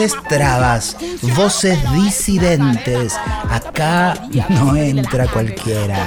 Voces 0.00 0.22
trabas, 0.30 0.96
voces 1.36 1.78
disidentes. 1.92 3.18
Acá 3.50 4.14
no 4.48 4.74
entra 4.74 5.26
cualquiera. 5.26 5.98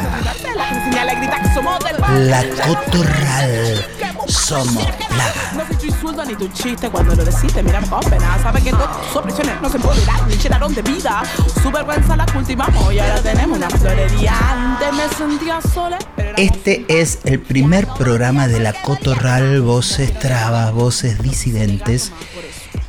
La 2.17 2.43
Cotorral. 2.65 3.85
Somos 4.27 4.83
plaga. 5.07 5.53
No 5.53 5.63
insulto 5.85 6.25
ni 6.25 6.35
tu 6.35 6.47
chiste 6.47 6.89
cuando 6.89 7.13
lo 7.13 7.23
decís, 7.23 7.53
te 7.53 7.61
miran 7.61 7.85
con 7.87 7.99
pena. 8.01 8.39
Sabe 8.41 8.61
que 8.61 8.71
todas 8.71 8.89
sus 9.07 9.17
opresiones 9.17 9.61
no 9.61 9.69
se 9.69 9.77
empoderar 9.77 10.27
ni 10.27 10.37
llenaron 10.37 10.73
de 10.73 10.81
vida. 10.81 11.23
Su 11.61 11.69
vergüenza 11.69 12.15
la 12.15 12.25
cultivamos 12.25 12.93
y 12.93 12.99
ahora 12.99 13.21
tenemos 13.21 13.57
una 13.57 13.69
florería. 13.69 14.33
Antes 14.51 14.93
me 14.93 15.15
sentía 15.15 15.61
sola, 15.61 15.99
pero 16.15 16.29
era 16.29 16.41
Este 16.41 16.85
es 16.87 17.19
el 17.25 17.39
primer 17.39 17.87
programa 17.87 18.47
de 18.47 18.59
la 18.59 18.73
Cotorral 18.73 19.61
Voces 19.61 20.17
Trabas, 20.17 20.71
Voces 20.73 21.21
Disidentes. 21.21 22.11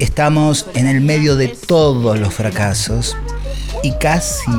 Estamos 0.01 0.67
en 0.75 0.89
el 0.89 1.01
medio 1.01 1.37
de 1.37 1.49
todos 1.49 2.19
los 2.19 2.35
fracasos 2.35 3.17
y 3.85 3.93
casi, 3.93 4.51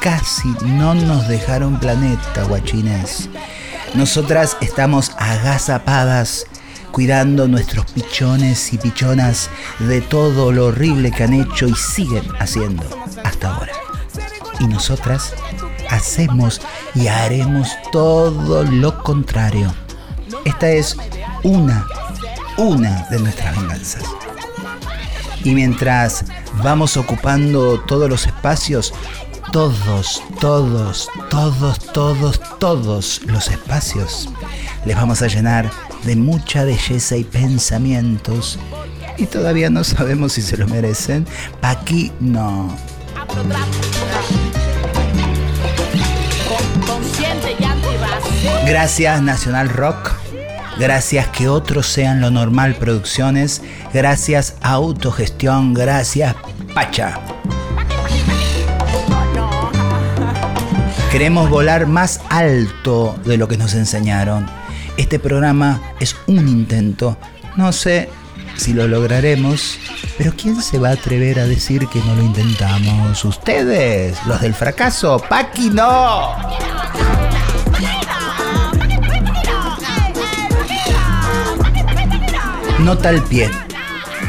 casi 0.00 0.48
no 0.62 0.94
nos 0.94 1.26
dejaron 1.26 1.80
planeta, 1.80 2.44
guachines. 2.44 3.28
Nosotras 3.94 4.56
estamos 4.60 5.10
agazapadas 5.18 6.46
cuidando 6.92 7.48
nuestros 7.48 7.86
pichones 7.90 8.72
y 8.72 8.78
pichonas 8.78 9.50
de 9.80 10.00
todo 10.00 10.52
lo 10.52 10.66
horrible 10.66 11.10
que 11.10 11.24
han 11.24 11.32
hecho 11.34 11.66
y 11.66 11.74
siguen 11.74 12.24
haciendo 12.38 12.84
hasta 13.24 13.54
ahora. 13.54 13.72
Y 14.60 14.68
nosotras 14.68 15.34
hacemos 15.90 16.60
y 16.94 17.08
haremos 17.08 17.68
todo 17.90 18.62
lo 18.62 19.02
contrario. 19.02 19.74
Esta 20.44 20.70
es 20.70 20.96
una, 21.42 21.84
una 22.56 23.08
de 23.10 23.18
nuestras 23.18 23.56
venganzas. 23.56 24.04
Y 25.44 25.54
mientras 25.54 26.24
vamos 26.62 26.96
ocupando 26.96 27.80
todos 27.80 28.08
los 28.08 28.26
espacios, 28.26 28.92
todos, 29.52 30.22
todos, 30.40 31.08
todos, 31.30 31.78
todos, 31.92 32.40
todos 32.58 33.20
los 33.26 33.48
espacios, 33.48 34.28
les 34.84 34.96
vamos 34.96 35.22
a 35.22 35.28
llenar 35.28 35.70
de 36.04 36.16
mucha 36.16 36.64
belleza 36.64 37.16
y 37.16 37.24
pensamientos. 37.24 38.58
Y 39.16 39.26
todavía 39.26 39.70
no 39.70 39.84
sabemos 39.84 40.34
si 40.34 40.42
se 40.42 40.56
lo 40.56 40.66
merecen. 40.68 41.26
Pa' 41.60 41.70
aquí 41.70 42.12
no. 42.20 42.76
Gracias 48.66 49.22
Nacional 49.22 49.70
Rock. 49.70 50.17
Gracias 50.78 51.26
que 51.28 51.48
otros 51.48 51.86
sean 51.86 52.20
lo 52.20 52.30
normal 52.30 52.76
producciones. 52.76 53.62
Gracias 53.92 54.56
autogestión. 54.62 55.74
Gracias 55.74 56.36
Pacha. 56.74 57.18
Queremos 61.10 61.50
volar 61.50 61.86
más 61.86 62.20
alto 62.28 63.18
de 63.24 63.38
lo 63.38 63.48
que 63.48 63.56
nos 63.56 63.74
enseñaron. 63.74 64.46
Este 64.96 65.18
programa 65.18 65.80
es 65.98 66.14
un 66.26 66.46
intento. 66.48 67.16
No 67.56 67.72
sé 67.72 68.08
si 68.56 68.72
lo 68.72 68.86
lograremos, 68.86 69.78
pero 70.16 70.32
¿quién 70.36 70.60
se 70.60 70.78
va 70.78 70.90
a 70.90 70.92
atrever 70.92 71.40
a 71.40 71.46
decir 71.46 71.88
que 71.88 72.00
no 72.00 72.14
lo 72.14 72.22
intentamos? 72.22 73.24
Ustedes, 73.24 74.18
los 74.26 74.40
del 74.40 74.54
fracaso. 74.54 75.22
Paqui 75.28 75.70
no. 75.70 76.36
Nota 82.88 83.10
al 83.10 83.22
pie. 83.22 83.50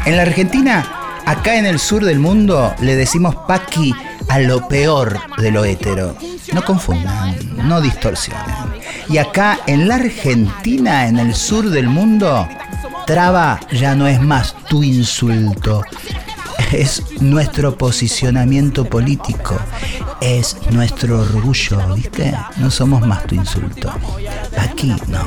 En 0.04 0.16
la 0.16 0.22
Argentina, 0.24 0.84
acá 1.24 1.56
en 1.56 1.64
el 1.64 1.78
sur 1.78 2.04
del 2.04 2.18
mundo, 2.18 2.74
le 2.82 2.94
decimos 2.94 3.34
paqui 3.48 3.94
a 4.28 4.38
lo 4.38 4.68
peor 4.68 5.18
de 5.38 5.50
lo 5.50 5.64
hétero. 5.64 6.14
No 6.52 6.62
confundan, 6.62 7.38
no 7.66 7.80
distorsionen. 7.80 8.44
Y 9.08 9.16
acá 9.16 9.60
en 9.66 9.88
la 9.88 9.94
Argentina, 9.94 11.08
en 11.08 11.18
el 11.18 11.34
sur 11.34 11.70
del 11.70 11.88
mundo, 11.88 12.46
traba 13.06 13.58
ya 13.72 13.94
no 13.94 14.06
es 14.06 14.20
más 14.20 14.54
tu 14.68 14.82
insulto. 14.82 15.82
Es 16.70 17.02
nuestro 17.22 17.78
posicionamiento 17.78 18.84
político. 18.84 19.58
Es 20.20 20.58
nuestro 20.70 21.22
orgullo, 21.22 21.94
¿viste? 21.94 22.36
No 22.58 22.70
somos 22.70 23.06
más 23.06 23.24
tu 23.24 23.36
insulto. 23.36 23.90
Aquí 24.58 24.94
no. 25.08 25.24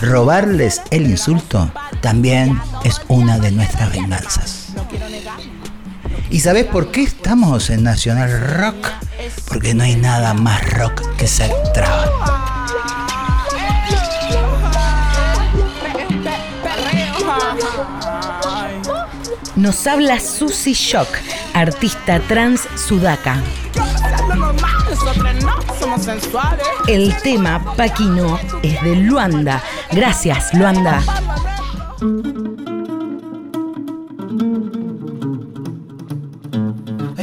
Robarles 0.00 0.82
el 0.90 1.08
insulto 1.08 1.70
también 2.00 2.60
es 2.84 3.00
una 3.08 3.38
de 3.38 3.50
nuestras 3.50 3.90
venganzas. 3.90 4.68
¿Y 6.30 6.40
sabes 6.40 6.66
por 6.66 6.90
qué 6.90 7.02
estamos 7.02 7.70
en 7.70 7.82
Nacional 7.84 8.40
Rock? 8.56 8.88
Porque 9.46 9.74
no 9.74 9.84
hay 9.84 9.96
nada 9.96 10.34
más 10.34 10.68
rock 10.72 11.02
que 11.16 11.26
ser 11.26 11.50
traba. 11.72 12.28
Nos 19.56 19.86
habla 19.88 20.20
Susie 20.20 20.74
Shock, 20.74 21.08
artista 21.52 22.20
trans 22.20 22.68
sudaca. 22.76 23.42
El 26.86 27.14
tema 27.22 27.74
Paquino 27.74 28.38
es 28.62 28.80
de 28.82 28.96
Luanda. 28.96 29.62
Gracias, 29.90 30.54
Luanda. 30.54 31.02
Ay, 32.00 32.06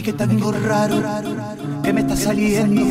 que 0.04 0.12
tango 0.12 0.52
raro 0.52 1.02
que 1.82 1.94
me 1.94 2.02
está 2.02 2.18
saliendo. 2.18 2.82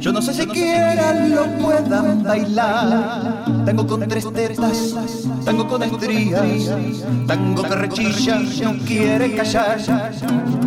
Yo 0.00 0.12
no 0.12 0.20
sé 0.20 0.34
siquiera 0.34 1.28
lo 1.28 1.46
puedan 1.58 2.24
bailar. 2.24 3.44
Tango 3.64 3.86
con 3.86 4.08
tres 4.08 4.26
tetas, 4.32 4.96
tango 5.44 5.68
con 5.68 5.84
estrías, 5.84 6.72
tango 7.28 7.62
que 7.62 7.74
rechilla, 7.76 8.40
no 8.64 8.84
quiere 8.84 9.36
callar. 9.36 9.78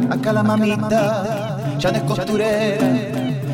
Acá 0.09 0.31
la 0.31 0.43
mamita 0.43 1.57
ya 1.77 1.91
no 1.91 1.97
es 1.97 2.03
costurera, 2.03 2.87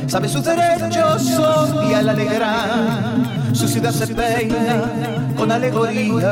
sabe 0.06 0.30
sus 0.30 0.44
derechos, 0.44 1.40
odia 1.40 2.04
la 2.04 2.12
alegrar. 2.12 3.16
Su 3.52 3.68
ciudad 3.68 3.92
se 3.92 4.08
peina 4.08 5.13
con 5.44 5.52
alegoría. 5.52 6.32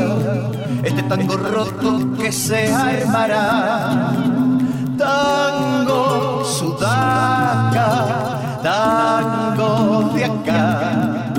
Este 0.85 1.03
tango 1.03 1.35
roto 1.35 1.99
que 2.17 2.31
se 2.31 2.73
armará 2.73 4.13
tango 4.97 6.45
sudaca, 6.45 7.89
tango 8.63 10.13
de 10.15 10.23
acá, 10.25 11.33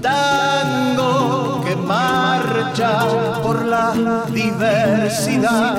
tango 0.00 1.64
que 1.64 1.74
marcha 1.74 2.90
por 3.42 3.64
la 3.64 3.92
diversidad. 4.30 5.74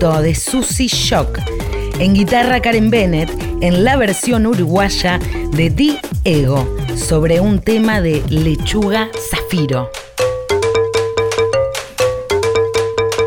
De 0.00 0.34
Susie 0.34 0.88
Shock. 0.88 1.38
En 1.98 2.14
guitarra 2.14 2.62
Karen 2.62 2.88
Bennett, 2.88 3.30
en 3.60 3.84
la 3.84 3.98
versión 3.98 4.46
uruguaya 4.46 5.20
de 5.52 5.68
Di 5.68 5.98
Ego, 6.24 6.74
sobre 6.96 7.38
un 7.38 7.60
tema 7.60 8.00
de 8.00 8.22
Lechuga 8.30 9.10
Zafiro. 9.30 9.90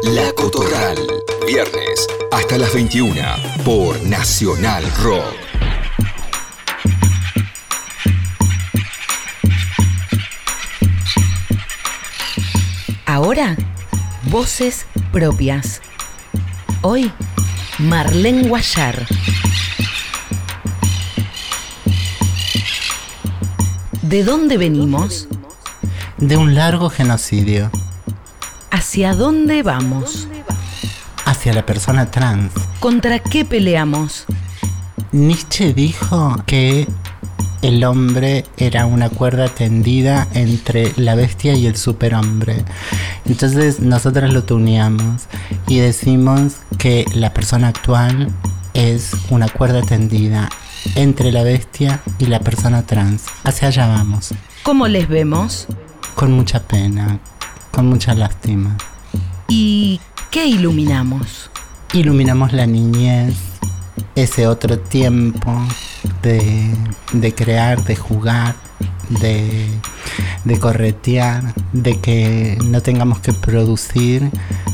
La 0.02 0.32
Cotorral, 0.32 0.98
viernes 1.46 2.08
hasta 2.32 2.58
las 2.58 2.74
21 2.74 3.22
por 3.64 4.02
Nacional 4.08 4.84
Rock. 5.04 5.36
Ahora, 13.06 13.56
voces 14.32 14.88
propias. 15.12 15.83
Hoy, 16.86 17.10
Marlene 17.80 18.50
Guayar. 18.50 19.08
¿De 24.02 24.26
dónde 24.26 24.58
venimos? 24.58 25.30
De 26.18 26.36
un 26.36 26.56
largo 26.56 26.90
genocidio. 26.90 27.72
¿Hacia 28.70 29.16
dónde 29.16 29.64
vamos? 29.64 30.28
Hacia 31.24 31.54
la 31.54 31.66
persona 31.66 32.12
trans. 32.12 32.52
¿Contra 32.82 33.20
qué 33.20 33.46
peleamos? 33.46 34.26
Nietzsche 35.14 35.74
dijo 35.74 36.36
que 36.46 36.90
el 37.62 37.86
hombre 37.86 38.46
era 38.58 38.86
una 38.86 39.10
cuerda 39.10 39.48
tendida 39.48 40.28
entre 40.34 40.92
la 40.98 41.16
bestia 41.16 41.54
y 41.54 41.66
el 41.66 41.78
superhombre. 41.78 42.66
Entonces 43.24 43.80
nosotros 43.80 44.34
lo 44.34 44.44
tuneamos 44.44 45.24
y 45.68 45.80
decimos 45.80 46.56
que 46.84 47.06
la 47.14 47.34
persona 47.34 47.70
actual 47.70 48.30
es 48.74 49.12
una 49.30 49.48
cuerda 49.48 49.82
tendida 49.84 50.50
entre 50.96 51.32
la 51.32 51.42
bestia 51.42 52.02
y 52.20 52.26
la 52.26 52.42
persona 52.42 52.86
trans. 52.86 53.24
Hacia 53.46 53.70
allá 53.70 53.88
vamos. 53.88 54.34
¿Cómo 54.64 54.90
les 54.90 55.08
vemos? 55.08 55.68
Con 56.14 56.34
mucha 56.34 56.62
pena, 56.62 57.20
con 57.72 57.88
mucha 57.88 58.14
lástima. 58.14 58.76
¿Y 59.48 60.02
qué 60.30 60.46
iluminamos? 60.46 61.50
Iluminamos 61.94 62.52
la 62.52 62.66
niñez, 62.66 63.34
ese 64.16 64.48
otro 64.48 64.78
tiempo 64.78 65.58
de, 66.22 66.70
de 67.14 67.34
crear, 67.34 67.82
de 67.86 67.96
jugar, 67.96 68.56
de, 69.08 69.70
de 70.44 70.60
corretear, 70.60 71.54
de 71.72 71.98
que 72.02 72.58
no 72.66 72.82
tengamos 72.82 73.22
que 73.22 73.32
producir 73.32 74.30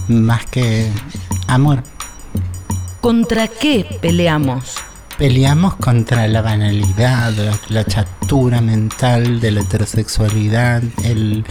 más 0.08 0.44
que 0.48 0.90
amor. 1.46 1.84
¿Contra 3.01 3.48
qué 3.48 3.98
peleamos? 4.01 4.75
Peleamos 5.18 5.75
contra 5.75 6.28
la 6.28 6.42
banalidad, 6.42 7.34
la, 7.69 7.84
chatura 7.86 8.60
mental 8.60 9.40
de 9.40 9.51
la 9.51 9.62
heterosexualidad, 9.62 10.84
el, 11.06 11.46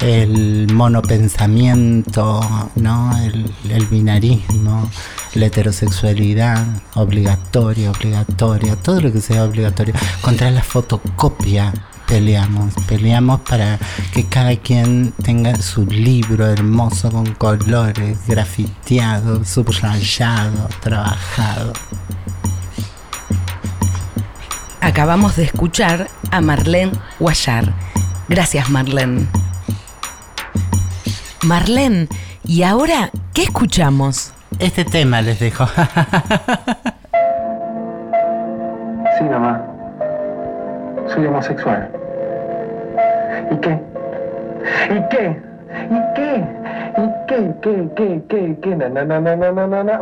el 0.00 0.66
monopensamiento, 0.72 2.40
¿no? 2.74 3.16
el, 3.18 3.48
el 3.70 3.86
binarismo, 3.86 4.90
la 5.34 5.46
heterosexualidad 5.46 6.64
obligatoria, 6.94 7.92
obligatoria, 7.92 8.74
todo 8.74 9.00
lo 9.00 9.12
que 9.12 9.20
sea 9.20 9.44
obligatorio, 9.44 9.94
contra 10.20 10.50
la 10.50 10.64
fotocopia 10.64 11.72
peleamos, 12.08 12.74
peleamos 12.88 13.40
para 13.42 13.78
que 14.12 14.24
cada 14.24 14.56
quien 14.56 15.12
tenga 15.22 15.54
su 15.56 15.84
libro 15.84 16.46
hermoso 16.46 17.10
con 17.10 17.26
colores, 17.34 18.26
grafiteado, 18.26 19.44
subrayado, 19.44 20.68
trabajado. 20.80 21.72
Acabamos 24.80 25.36
de 25.36 25.44
escuchar 25.44 26.08
a 26.30 26.40
Marlene 26.40 26.92
Guayar. 27.20 27.74
Gracias, 28.28 28.70
Marlene. 28.70 29.26
Marlene, 31.42 32.08
¿y 32.44 32.62
ahora 32.62 33.10
qué 33.34 33.42
escuchamos? 33.44 34.32
Este 34.58 34.84
tema 34.84 35.20
les 35.20 35.38
dejo. 35.38 35.66
Sí, 39.18 39.24
mamá. 39.24 39.67
Soy 41.08 41.26
homosexual. 41.26 41.88
¿Y 43.50 43.56
qué? 43.56 43.80
¿Y 44.90 45.00
qué? 45.08 45.36
¿Y 45.90 46.14
qué? 46.14 46.44
¿Y 46.96 47.26
qué? 47.26 47.54
¿Qué? 47.62 47.88
¿Qué? 47.94 48.22
¿Qué? 48.28 48.56
¿Qué? 48.60 48.76
Na, 48.76 48.88
na, 48.88 49.04
na, 49.04 49.20
na, 49.20 49.36
na, 49.36 49.66
na, 49.66 49.84
na, 49.84 50.00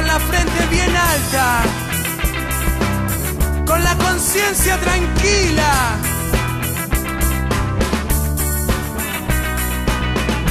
con 0.00 0.06
la 0.06 0.18
frente 0.18 0.66
bien 0.70 0.96
alta, 0.96 1.62
con 3.66 3.84
la 3.84 3.94
conciencia 3.98 4.78
tranquila. 4.78 5.98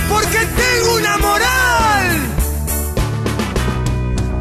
Porque 0.08 0.38
tengo 0.38 0.96
una 0.98 1.18
moral, 1.18 2.06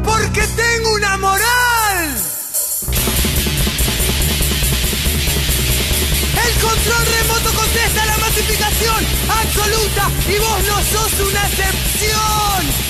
porque 0.03 0.41
tengo 0.41 0.93
una 0.93 1.17
moral. 1.17 2.05
El 6.45 6.53
control 6.61 7.05
remoto 7.17 7.53
contesta 7.55 8.05
la 8.05 8.17
masificación 8.19 9.07
absoluta 9.41 10.11
y 10.27 10.37
vos 10.37 10.63
no 10.67 10.77
sos 10.83 11.19
una 11.27 11.47
excepción. 11.47 12.88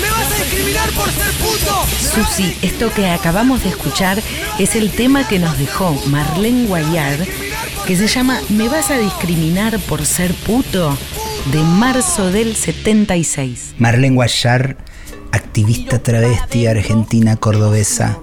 ¿Me 0.00 0.10
vas 0.10 0.32
a 0.32 0.44
discriminar 0.44 0.90
por 0.90 1.10
ser 1.10 1.32
puto? 1.32 1.86
Susi, 2.14 2.56
esto 2.62 2.92
que 2.92 3.08
acabamos 3.08 3.62
de 3.62 3.70
escuchar 3.70 4.22
es 4.58 4.76
el 4.76 4.90
tema 4.90 5.26
que 5.26 5.38
nos 5.38 5.58
dejó 5.58 5.92
Marlene 6.06 6.66
Guayar, 6.66 7.18
que 7.86 7.96
se 7.96 8.06
llama 8.06 8.40
¿Me 8.48 8.68
vas 8.68 8.90
a 8.90 8.98
discriminar 8.98 9.78
por 9.80 10.04
ser 10.04 10.34
puto? 10.34 10.96
de 11.52 11.62
marzo 11.62 12.30
del 12.32 12.56
76. 12.56 13.76
Marlene 13.78 14.16
Guayar, 14.16 14.76
activista 15.30 16.02
travesti 16.02 16.66
argentina 16.66 17.36
cordobesa, 17.36 18.18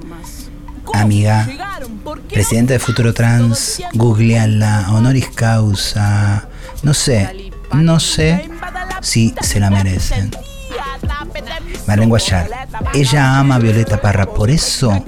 amiga, 0.93 1.47
presidenta 2.29 2.73
de 2.73 2.79
Futuro 2.79 3.13
Trans, 3.13 3.81
googleala, 3.93 4.87
honoris 4.91 5.29
causa, 5.29 6.49
no 6.81 6.93
sé, 6.93 7.51
no 7.73 7.99
sé 7.99 8.49
si 9.01 9.33
se 9.41 9.59
la 9.59 9.69
merecen. 9.69 10.31
Marlene 11.87 12.13
ella 12.93 13.39
ama 13.39 13.55
a 13.55 13.59
Violeta 13.59 13.99
Parra, 13.99 14.25
por 14.25 14.49
eso 14.49 15.03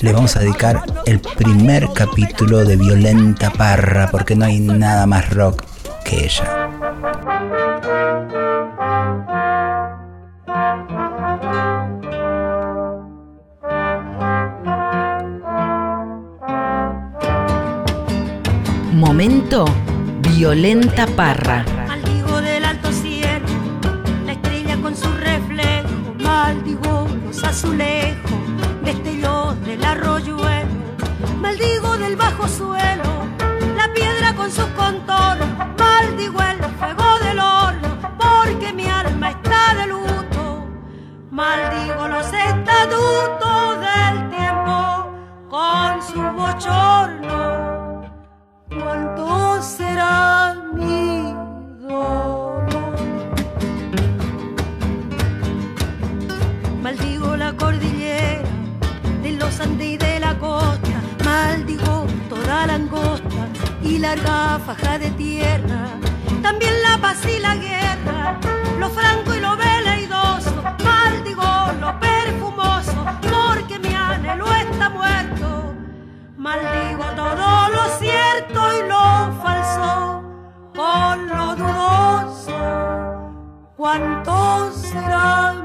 le 0.00 0.12
vamos 0.12 0.36
a 0.36 0.40
dedicar 0.40 0.82
el 1.06 1.20
primer 1.20 1.88
capítulo 1.92 2.64
de 2.64 2.76
Violenta 2.76 3.50
Parra, 3.50 4.08
porque 4.10 4.34
no 4.34 4.44
hay 4.44 4.60
nada 4.60 5.06
más 5.06 5.30
rock 5.30 5.64
que 6.04 6.24
ella. 6.24 6.68
Momento 18.92 19.64
Violenta 20.22 21.06
Parra. 21.16 21.79
Azulejos, 27.50 28.40
destellos 28.84 29.60
del 29.66 29.84
arroyuelo. 29.84 30.70
Maldigo 31.40 31.98
del 31.98 32.14
bajo 32.14 32.46
suelo, 32.46 33.26
la 33.76 33.92
piedra 33.92 34.36
con 34.36 34.52
sus 34.52 34.66
contornos. 34.66 35.48
Maldigo 35.76 36.40
larga 64.16 64.58
faja 64.66 64.98
de 64.98 65.10
tierra. 65.12 65.82
También 66.42 66.74
la 66.82 66.98
paz 66.98 67.24
y 67.26 67.38
la 67.38 67.54
guerra, 67.54 68.38
lo 68.78 68.90
franco 68.90 69.34
y 69.34 69.40
lo 69.40 69.56
veleidoso. 69.56 70.62
Maldigo 70.84 71.50
lo 71.80 71.90
perfumoso, 72.00 73.04
porque 73.30 73.78
mi 73.78 73.94
anhelo 73.94 74.46
está 74.52 74.88
muerto. 74.88 75.74
Maldigo 76.36 77.04
todo 77.14 77.68
lo 77.76 77.84
cierto 78.00 78.58
y 78.78 78.88
lo 78.88 79.06
falso 79.44 80.22
con 80.74 81.28
lo 81.28 81.54
dudoso. 81.54 82.58
¿Cuánto 83.76 84.72
será 84.72 85.59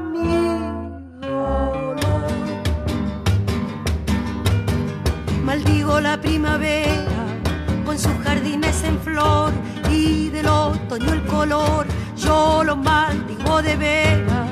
y 9.89 10.29
del 10.29 10.48
otoño 10.48 11.13
el 11.13 11.25
color. 11.25 11.86
Yo 12.17 12.63
lo 12.63 12.75
maldigo 12.75 13.62
de 13.62 13.75
vera 13.75 14.48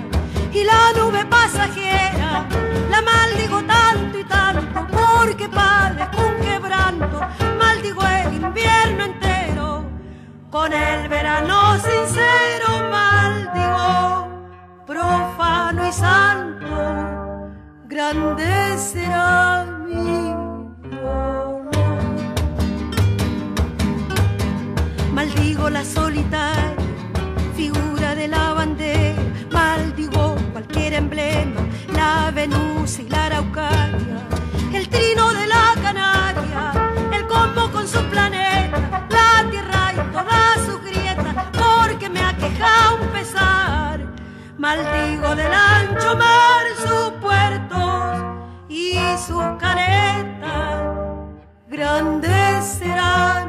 y 0.54 0.64
la 0.64 0.94
nube 0.98 1.26
pasajera 1.26 2.46
la 2.90 3.02
maldigo 3.02 3.62
tanto 3.64 4.20
y 4.20 4.24
tanto 4.24 4.88
porque 4.88 5.50
padezco 5.50 6.22
un 6.22 6.36
quebranto. 6.46 7.20
Maldigo 7.60 8.04
el 8.04 8.34
invierno 8.36 9.04
entero 9.06 9.84
con 10.50 10.72
el 10.72 11.10
verano 11.10 11.74
sincero. 11.74 12.68
Maldigo 12.90 14.28
profano 14.86 15.88
y 15.88 15.92
santo. 15.92 17.52
Grande 17.86 18.78
La 25.72 25.84
solitaria 25.84 26.76
figura 27.56 28.14
de 28.14 28.28
la 28.28 28.54
bandera. 28.54 29.22
Maldigo 29.52 30.36
cualquier 30.52 30.94
emblema, 30.94 31.62
la 31.96 32.32
Venus 32.32 33.00
y 33.00 33.10
la 33.10 33.26
Araucaria, 33.26 34.20
el 34.74 34.88
trino 34.90 35.34
de 35.34 35.48
la 35.48 35.74
Canaria, 35.82 36.74
el 37.12 37.26
combo 37.28 37.72
con 37.72 37.88
su 37.88 38.04
planeta, 38.06 39.08
la 39.10 39.50
tierra 39.50 39.94
y 39.94 40.12
todas 40.12 40.66
sus 40.66 40.82
grietas, 40.84 41.36
porque 41.54 42.08
me 42.10 42.22
aqueja 42.22 42.94
un 43.02 43.08
pesar. 43.08 44.00
Maldigo 44.58 45.36
del 45.36 45.54
ancho 45.54 46.16
mar 46.18 46.66
sus 46.86 47.12
puertos 47.20 48.22
y 48.70 48.96
sus 49.26 49.44
caretas, 49.58 50.84
grande 51.68 52.62
será 52.62 53.43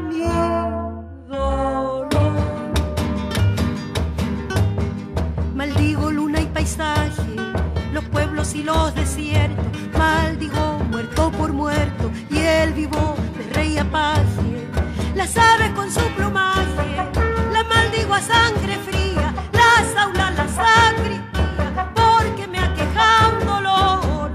los 7.93 8.05
pueblos 8.07 8.55
y 8.55 8.63
los 8.63 8.95
desiertos. 8.95 9.65
Maldigo 9.97 10.81
muerto 10.91 11.31
por 11.31 11.53
muerto 11.53 12.11
y 12.31 12.39
el 12.39 12.73
vivo 12.73 13.15
de 13.37 13.55
rey 13.55 13.79
apache. 13.79 14.67
Las 15.15 15.37
aves 15.37 15.71
con 15.71 15.91
su 15.91 16.01
plumaje, 16.17 16.97
la 17.53 17.63
maldigo 17.65 18.15
a 18.15 18.21
sangre 18.21 18.77
fría. 18.79 19.33
Las 19.53 19.97
aulas, 19.97 20.35
la 20.37 20.49
sacristía, 20.49 21.93
porque 21.95 22.49
me 22.49 22.59
aqueja 22.59 23.29
un 23.39 23.47
dolor. 23.47 24.31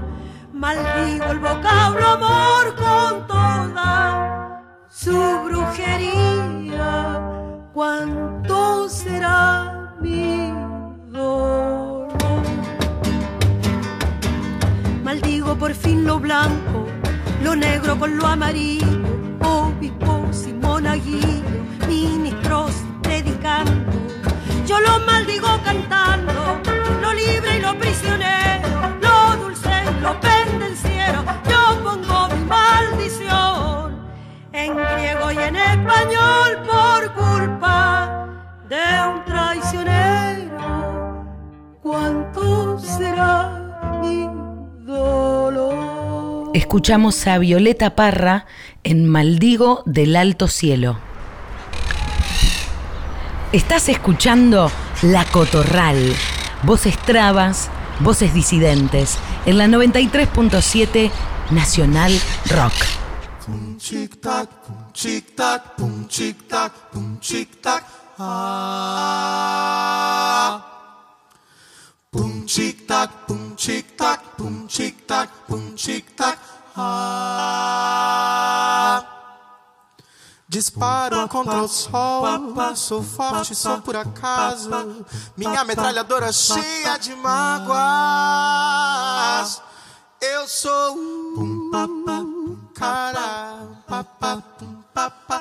Maldigo 0.54 1.26
el 1.26 1.38
vocablo 1.40 2.06
amor 2.06 2.74
con 2.76 3.26
toda 3.26 4.62
su 4.88 5.42
brujería. 5.44 7.20
¿Cuánto 7.74 8.88
será 8.88 9.94
mi 10.00 10.50
dolor? 11.10 11.69
Por 15.60 15.74
fin 15.74 16.06
lo 16.06 16.18
blanco, 16.18 16.86
lo 17.44 17.54
negro 17.54 17.98
con 17.98 18.16
lo 18.16 18.26
amarillo, 18.26 18.86
obispos 19.42 20.46
y 20.46 20.54
monaguillos, 20.54 21.86
ministros 21.86 22.72
predicando. 23.02 23.92
Yo 24.66 24.80
lo 24.80 25.00
maldigo 25.00 25.48
cantando, 25.62 26.32
lo 27.02 27.12
libre 27.12 27.58
y 27.58 27.60
lo 27.60 27.78
prisionero, 27.78 28.70
lo 29.02 29.36
dulce 29.36 29.70
y 29.84 30.02
lo 30.02 30.18
pendenciero. 30.18 31.22
Yo 31.50 31.84
pongo 31.84 32.34
mi 32.34 32.42
maldición 32.46 34.00
en 34.52 34.74
griego 34.74 35.30
y 35.30 35.38
en 35.40 35.56
español 35.56 36.50
por 36.70 37.12
culpa 37.12 38.26
de 38.66 38.84
un 39.12 39.24
traicionero. 39.26 40.56
¿Cuánto 41.82 42.78
será 42.78 44.00
mi 44.00 44.39
dolor? 44.90 46.50
Escuchamos 46.54 47.26
a 47.26 47.38
Violeta 47.38 47.94
Parra 47.94 48.46
en 48.84 49.06
Maldigo 49.06 49.82
del 49.86 50.16
Alto 50.16 50.48
Cielo. 50.48 50.98
Estás 53.52 53.88
escuchando 53.88 54.70
La 55.02 55.24
Cotorral, 55.24 56.14
voces 56.62 56.96
trabas, 56.98 57.70
voces 58.00 58.34
disidentes, 58.34 59.18
en 59.46 59.58
la 59.58 59.66
93.7 59.66 61.10
Nacional 61.50 62.12
Rock. 62.50 62.72
Pum 63.44 63.76
chic 63.78 64.20
tac, 64.20 64.48
pum 64.66 64.92
chic 64.92 65.34
tac, 65.34 65.76
pum 65.76 66.06
chic 66.08 66.46
tac, 66.46 66.72
pum 66.92 67.18
chic 67.18 67.60
tac. 67.60 67.84
Ah. 68.18 69.89
Tac, 72.90 73.10
pum 73.28 73.54
chic 73.56 73.96
tac, 73.96 74.18
pum 74.36 74.66
chic 74.68 75.06
tac, 75.06 75.30
pum 75.46 75.76
chic 75.76 76.04
tac. 76.16 76.38
Ah. 76.76 77.86
Disparo 80.48 81.28
contra 81.28 81.62
o 81.62 81.68
sol, 81.68 82.24
sou 82.74 83.04
forte 83.04 83.54
só 83.54 83.80
por 83.80 83.94
acaso. 83.94 84.68
Minha 85.36 85.64
metralhadora 85.64 86.32
cheia 86.32 86.98
de 86.98 87.14
mágoas. 87.14 87.70
Eu 90.20 90.48
sou 90.48 90.96
um 91.38 91.70
cara. 92.74 93.68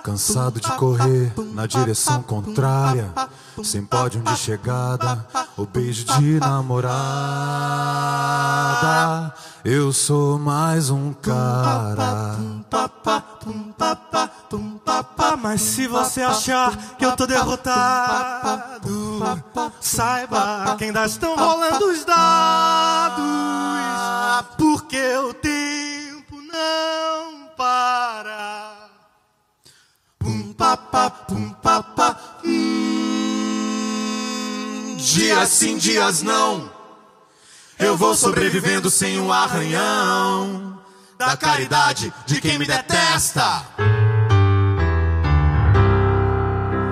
Cansado 0.04 0.60
de 0.60 0.72
correr 0.74 1.34
na 1.54 1.66
direção 1.66 2.22
contrária, 2.22 3.12
sem 3.64 3.84
pódio 3.84 4.22
de 4.22 4.36
chegada, 4.38 5.26
o 5.58 5.66
beijo 5.66 6.06
de 6.06 6.40
namorada. 6.40 7.00
Eu 9.64 9.92
sou 9.92 10.40
mais 10.40 10.90
um 10.90 11.12
cara. 11.14 12.38
Mas 15.42 15.62
se 15.62 15.88
você 15.88 16.22
achar 16.22 16.76
que 16.98 17.06
eu 17.06 17.16
tô 17.16 17.26
derrotado, 17.28 18.90
saiba 19.82 20.76
que 20.78 20.86
ainda 20.86 21.06
estão 21.06 21.36
rolando 21.36 21.86
os 21.86 22.06
dados. 22.06 23.26
Porque 24.58 25.16
o 25.18 25.34
tempo 25.34 26.36
não 26.52 27.48
para. 27.58 28.79
Pum, 30.60 30.66
papá, 30.66 31.10
pum. 31.10 31.56
Hum, 32.44 33.78
dias 34.98 35.48
sim, 35.48 35.78
dias 35.78 36.22
não. 36.22 36.70
Eu 37.80 37.96
vou 37.96 38.14
sobrevivendo 38.14 38.90
sem 38.90 39.22
um 39.22 39.32
arranhão 39.32 40.78
da 41.18 41.38
caridade 41.38 42.14
de 42.26 42.42
quem 42.42 42.60
me 42.60 42.66
detesta. 42.66 43.64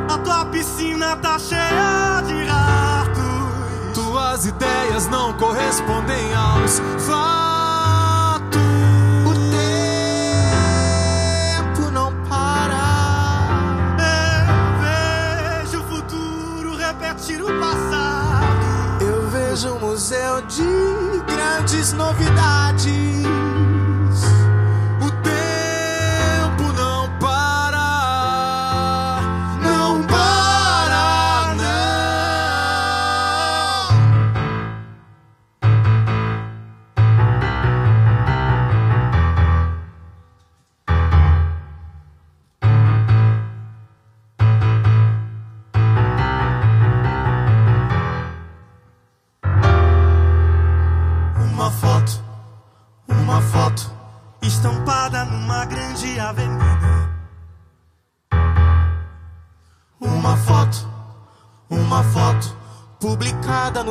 A 0.10 0.18
tua 0.24 0.46
piscina 0.46 1.18
tá 1.18 1.38
cheia 1.38 2.22
de 2.26 2.46
ratos. 2.46 3.94
Tuas 3.94 4.46
ideias 4.46 5.08
não 5.08 5.34
correspondem 5.34 6.34
aos 6.34 6.80
fatos. 7.06 7.28
Vejo 19.58 19.74
um 19.74 19.80
museu 19.80 20.40
de 20.44 20.64
grandes 21.26 21.92
novidades. 21.94 23.47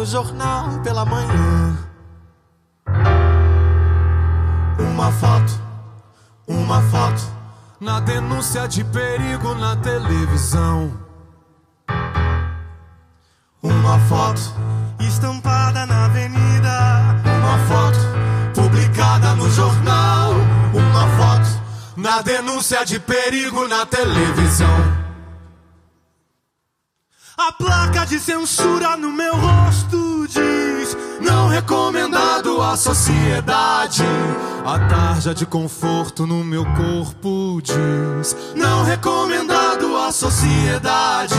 Jornal 0.06 0.80
pela 0.82 1.04
manhã. 1.04 1.76
Uma 4.78 5.10
foto, 5.12 5.60
uma 6.46 6.80
foto 6.82 7.22
Na 7.80 8.00
denúncia 8.00 8.66
de 8.66 8.82
perigo 8.84 9.54
na 9.54 9.76
televisão. 9.76 10.92
Uma 13.62 13.98
foto 14.08 14.40
estampada 15.00 15.84
na 15.84 16.06
avenida. 16.06 17.22
Uma 17.24 17.58
foto 17.66 17.98
publicada 18.54 19.34
no 19.34 19.50
jornal. 19.50 20.32
Uma 20.72 21.06
foto 21.18 21.62
Na 21.96 22.22
denúncia 22.22 22.84
de 22.86 22.98
perigo 22.98 23.68
na 23.68 23.84
televisão. 23.84 25.06
A 27.38 27.52
placa 27.52 28.06
de 28.06 28.18
censura 28.18 28.96
no 28.96 29.12
meu 29.12 29.36
rosto 29.36 29.95
Não 31.46 31.52
recomendado 31.52 32.60
à 32.60 32.76
sociedade. 32.76 34.02
A 34.64 34.80
tarja 34.88 35.32
de 35.32 35.46
conforto 35.46 36.26
no 36.26 36.42
meu 36.42 36.64
corpo 36.64 37.62
diz: 37.62 38.36
Não 38.56 38.82
recomendado 38.82 39.96
à 39.96 40.10
sociedade. 40.10 41.36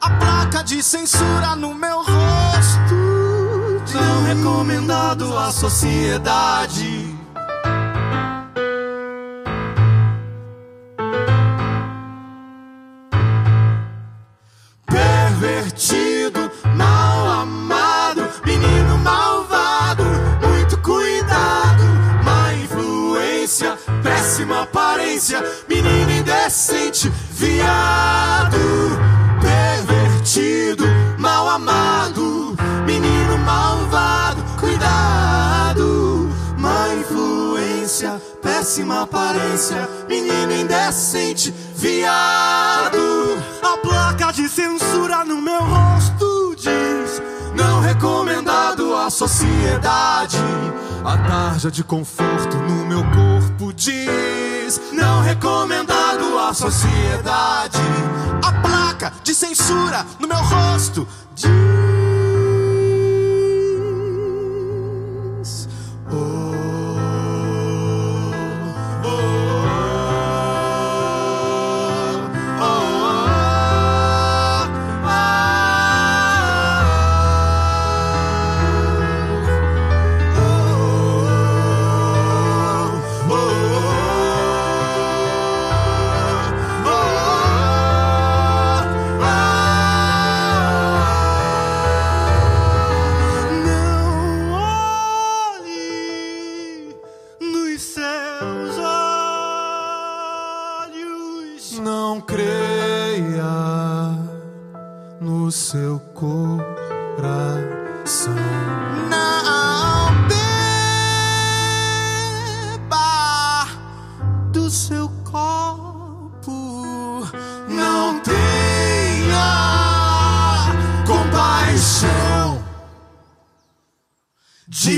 A 0.00 0.10
placa 0.12 0.64
de 0.64 0.82
censura 0.82 1.54
no 1.56 1.74
meu 1.74 1.98
rosto 1.98 2.94
Não 3.92 4.24
recomendado 4.24 5.36
à 5.36 5.52
sociedade. 5.52 7.13
Menino 25.68 26.10
indecente, 26.10 27.08
viado. 27.30 28.58
Pervertido, 29.40 30.84
mal 31.18 31.48
amado, 31.48 32.56
menino 32.84 33.38
malvado, 33.38 34.42
cuidado, 34.58 36.28
má 36.58 36.88
influência, 36.94 38.20
péssima 38.42 39.02
aparência, 39.02 39.88
menino 40.08 40.52
indecente, 40.52 41.54
viado. 41.76 43.38
A 43.62 43.76
placa 43.78 44.32
de 44.32 44.48
censura 44.48 45.24
no 45.24 45.40
meu 45.40 45.60
rosto 45.60 46.56
diz: 46.56 47.22
Não 47.54 47.80
recomendado 47.80 48.96
à 48.96 49.08
sociedade. 49.10 50.38
A 51.04 51.18
tarja 51.18 51.70
de 51.70 51.84
conforto 51.84 52.56
no 52.56 52.86
meu 52.86 53.04
corpo 53.04 53.72
diz: 53.72 54.33
Não 54.92 55.20
recomendado 55.20 56.38
à 56.38 56.54
sociedade. 56.54 57.76
A 58.42 58.50
placa 58.62 59.12
de 59.22 59.34
censura 59.34 60.06
no 60.18 60.26
meu 60.26 60.38
rosto 60.38 61.06
diz: 61.34 61.44
Oh, 66.10 66.63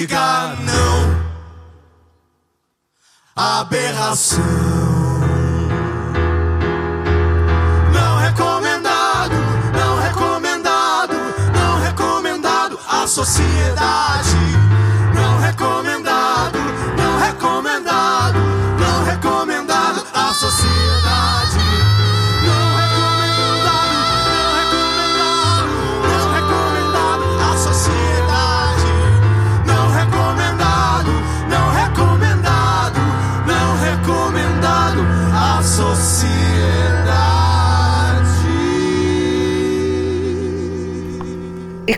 diga 0.06 0.56
não. 0.60 1.26
Aberração. 3.34 4.42
Não 7.92 8.18
recomendado, 8.18 9.34
não 9.74 9.98
recomendado, 10.00 11.14
não 11.54 11.80
recomendado 11.80 12.78
à 12.88 13.06
sociedade. 13.06 14.35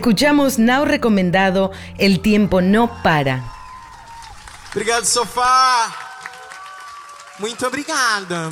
Escuchamos 0.09 0.57
Now 0.57 0.85
recomendado 0.85 1.71
El 1.99 2.19
tiempo 2.21 2.61
no 2.61 3.03
para. 3.03 3.43
Obrigado, 4.71 5.05
sofá. 5.05 5.93
Muito 7.37 7.67
obrigada. 7.67 8.49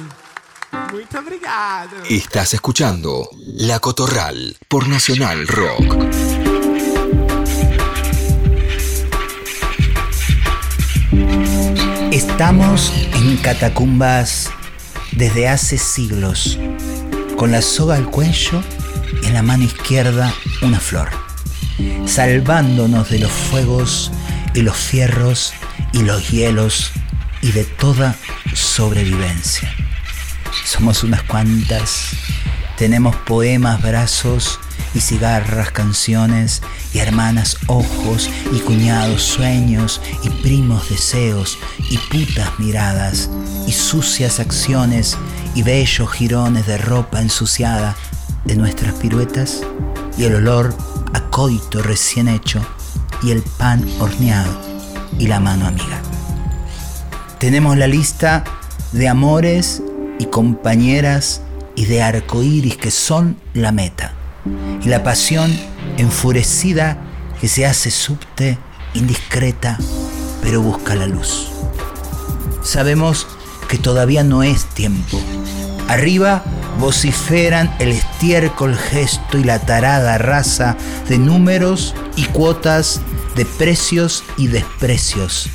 Muito 0.91 1.17
obrigado. 1.17 1.95
Estás 2.07 2.53
escuchando 2.53 3.27
La 3.55 3.79
Cotorral 3.79 4.55
por 4.67 4.87
Nacional 4.87 5.47
Rock. 5.47 5.95
Estamos 12.11 12.93
en 13.15 13.35
catacumbas 13.37 14.51
desde 15.13 15.47
hace 15.47 15.79
siglos, 15.79 16.59
con 17.35 17.51
la 17.51 17.63
soga 17.63 17.95
al 17.95 18.11
cuello 18.11 18.61
y 19.23 19.25
en 19.25 19.33
la 19.33 19.41
mano 19.41 19.63
izquierda 19.63 20.31
una 20.61 20.79
flor, 20.79 21.09
salvándonos 22.05 23.09
de 23.09 23.19
los 23.19 23.31
fuegos 23.31 24.11
y 24.53 24.61
los 24.61 24.77
fierros 24.77 25.53
y 25.93 26.01
los 26.03 26.29
hielos 26.29 26.91
y 27.41 27.51
de 27.51 27.63
toda 27.63 28.15
sobrevivencia. 28.53 29.71
Somos 30.65 31.03
unas 31.03 31.23
cuantas, 31.23 32.09
tenemos 32.77 33.15
poemas, 33.15 33.81
brazos 33.81 34.59
y 34.93 34.99
cigarras, 34.99 35.71
canciones 35.71 36.61
y 36.93 36.99
hermanas 36.99 37.57
ojos 37.67 38.29
y 38.51 38.59
cuñados 38.59 39.21
sueños 39.21 40.01
y 40.23 40.29
primos 40.29 40.89
deseos 40.89 41.57
y 41.89 41.97
putas 41.97 42.57
miradas 42.59 43.29
y 43.67 43.71
sucias 43.71 44.39
acciones 44.39 45.17
y 45.55 45.63
bellos 45.63 46.11
jirones 46.11 46.65
de 46.67 46.77
ropa 46.77 47.21
ensuciada 47.21 47.95
de 48.45 48.55
nuestras 48.55 48.95
piruetas 48.95 49.61
y 50.17 50.23
el 50.25 50.35
olor 50.35 50.75
a 51.13 51.21
coito 51.29 51.81
recién 51.81 52.27
hecho 52.27 52.61
y 53.23 53.31
el 53.31 53.41
pan 53.41 53.85
horneado 53.99 54.51
y 55.19 55.27
la 55.27 55.39
mano 55.39 55.67
amiga. 55.67 56.01
Tenemos 57.39 57.77
la 57.77 57.87
lista 57.87 58.43
de 58.91 59.07
amores 59.07 59.81
y 60.19 60.25
compañeras 60.25 61.41
y 61.75 61.85
de 61.85 62.01
arcoíris 62.01 62.77
que 62.77 62.91
son 62.91 63.37
la 63.53 63.71
meta 63.71 64.13
y 64.81 64.89
la 64.89 65.03
pasión 65.03 65.51
enfurecida 65.97 66.97
que 67.39 67.47
se 67.47 67.65
hace 67.65 67.91
subte, 67.91 68.57
indiscreta, 68.93 69.77
pero 70.41 70.61
busca 70.61 70.95
la 70.95 71.05
luz. 71.05 71.49
Sabemos 72.63 73.27
que 73.67 73.77
todavía 73.77 74.23
no 74.23 74.43
es 74.43 74.65
tiempo. 74.65 75.19
Arriba 75.87 76.43
vociferan 76.79 77.73
el 77.79 77.89
estiércol 77.89 78.75
gesto 78.75 79.37
y 79.37 79.43
la 79.43 79.59
tarada 79.59 80.17
raza 80.17 80.77
de 81.07 81.17
números 81.17 81.95
y 82.15 82.25
cuotas 82.25 83.01
de 83.35 83.45
precios 83.45 84.23
y 84.37 84.47
desprecios 84.47 85.49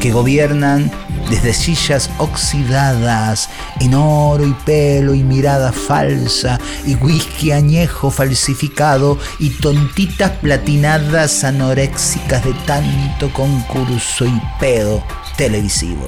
que 0.00 0.12
gobiernan 0.12 0.90
desde 1.30 1.52
sillas 1.52 2.10
oxidadas 2.18 3.48
en 3.80 3.94
oro 3.94 4.46
y 4.46 4.52
pelo 4.64 5.14
y 5.14 5.22
mirada 5.22 5.72
falsa 5.72 6.60
y 6.86 6.94
whisky 6.94 7.50
añejo 7.50 8.10
falsificado 8.10 9.18
y 9.38 9.50
tontitas 9.50 10.30
platinadas 10.32 11.44
anoréxicas 11.44 12.44
de 12.44 12.54
tanto 12.66 13.32
concurso 13.32 14.26
y 14.26 14.40
pedo 14.60 15.02
televisivo. 15.36 16.06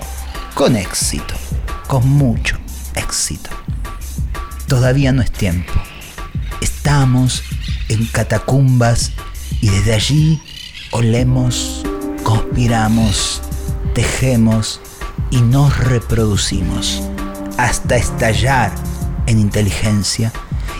Con 0.55 0.77
éxito, 0.77 1.35
con 1.89 2.09
mucho 2.09 2.57
éxito. 2.95 3.51
Todavía 4.67 5.13
no 5.13 5.23
es 5.23 5.31
tiempo. 5.31 5.73
Estamos 6.61 7.45
en 7.89 8.05
catacumbas 8.07 9.13
y 9.61 9.69
desde 9.69 9.95
allí 9.95 10.43
olemos, 10.91 11.85
conspiramos, 12.25 13.43
tejemos 13.95 14.81
y 15.31 15.41
nos 15.41 15.79
reproducimos 15.79 17.03
hasta 17.59 17.97
estallar 17.97 18.73
en 19.27 19.39
inteligencia 19.39 20.33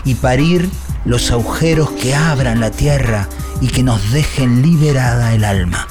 y 0.03 0.15
parir 0.15 0.69
los 1.05 1.31
agujeros 1.31 1.89
que 1.91 2.13
abran 2.13 2.59
la 2.59 2.71
tierra 2.71 3.29
y 3.61 3.67
que 3.67 3.83
nos 3.83 4.11
dejen 4.11 4.61
liberada 4.61 5.33
el 5.33 5.45
alma. 5.45 5.87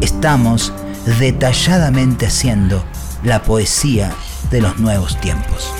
Estamos 0.00 0.72
detalladamente 1.18 2.26
haciendo 2.26 2.84
la 3.24 3.42
poesía 3.42 4.12
de 4.50 4.60
los 4.60 4.78
nuevos 4.78 5.20
tiempos. 5.20 5.72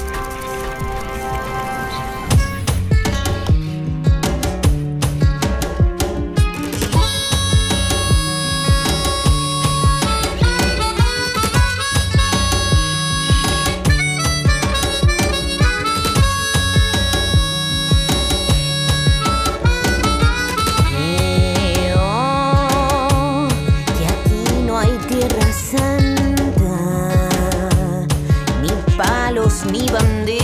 Ni 29.71 29.88
Yo, 29.88 30.41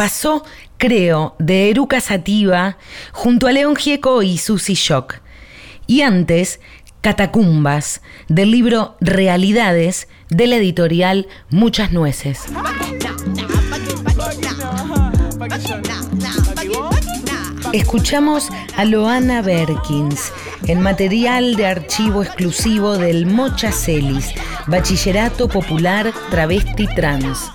Pasó 0.00 0.44
Creo, 0.78 1.36
de 1.38 1.68
Eruca 1.68 2.00
Sativa, 2.00 2.78
junto 3.12 3.46
a 3.46 3.52
León 3.52 3.76
Gieco 3.76 4.22
y 4.22 4.38
Susy 4.38 4.72
Shock. 4.72 5.16
Y 5.86 6.00
antes, 6.00 6.58
Catacumbas, 7.02 8.00
del 8.26 8.50
libro 8.50 8.96
Realidades, 9.02 10.08
de 10.30 10.46
la 10.46 10.56
editorial 10.56 11.28
Muchas 11.50 11.92
Nueces. 11.92 12.44
Escuchamos 17.74 18.48
a 18.78 18.86
Loana 18.86 19.42
Berkins, 19.42 20.32
el 20.66 20.78
material 20.78 21.56
de 21.56 21.66
archivo 21.66 22.22
exclusivo 22.22 22.96
del 22.96 23.26
Mocha 23.26 23.70
Celis, 23.70 24.32
Bachillerato 24.66 25.46
Popular 25.46 26.10
Travesti 26.30 26.86
Trans. 26.96 27.50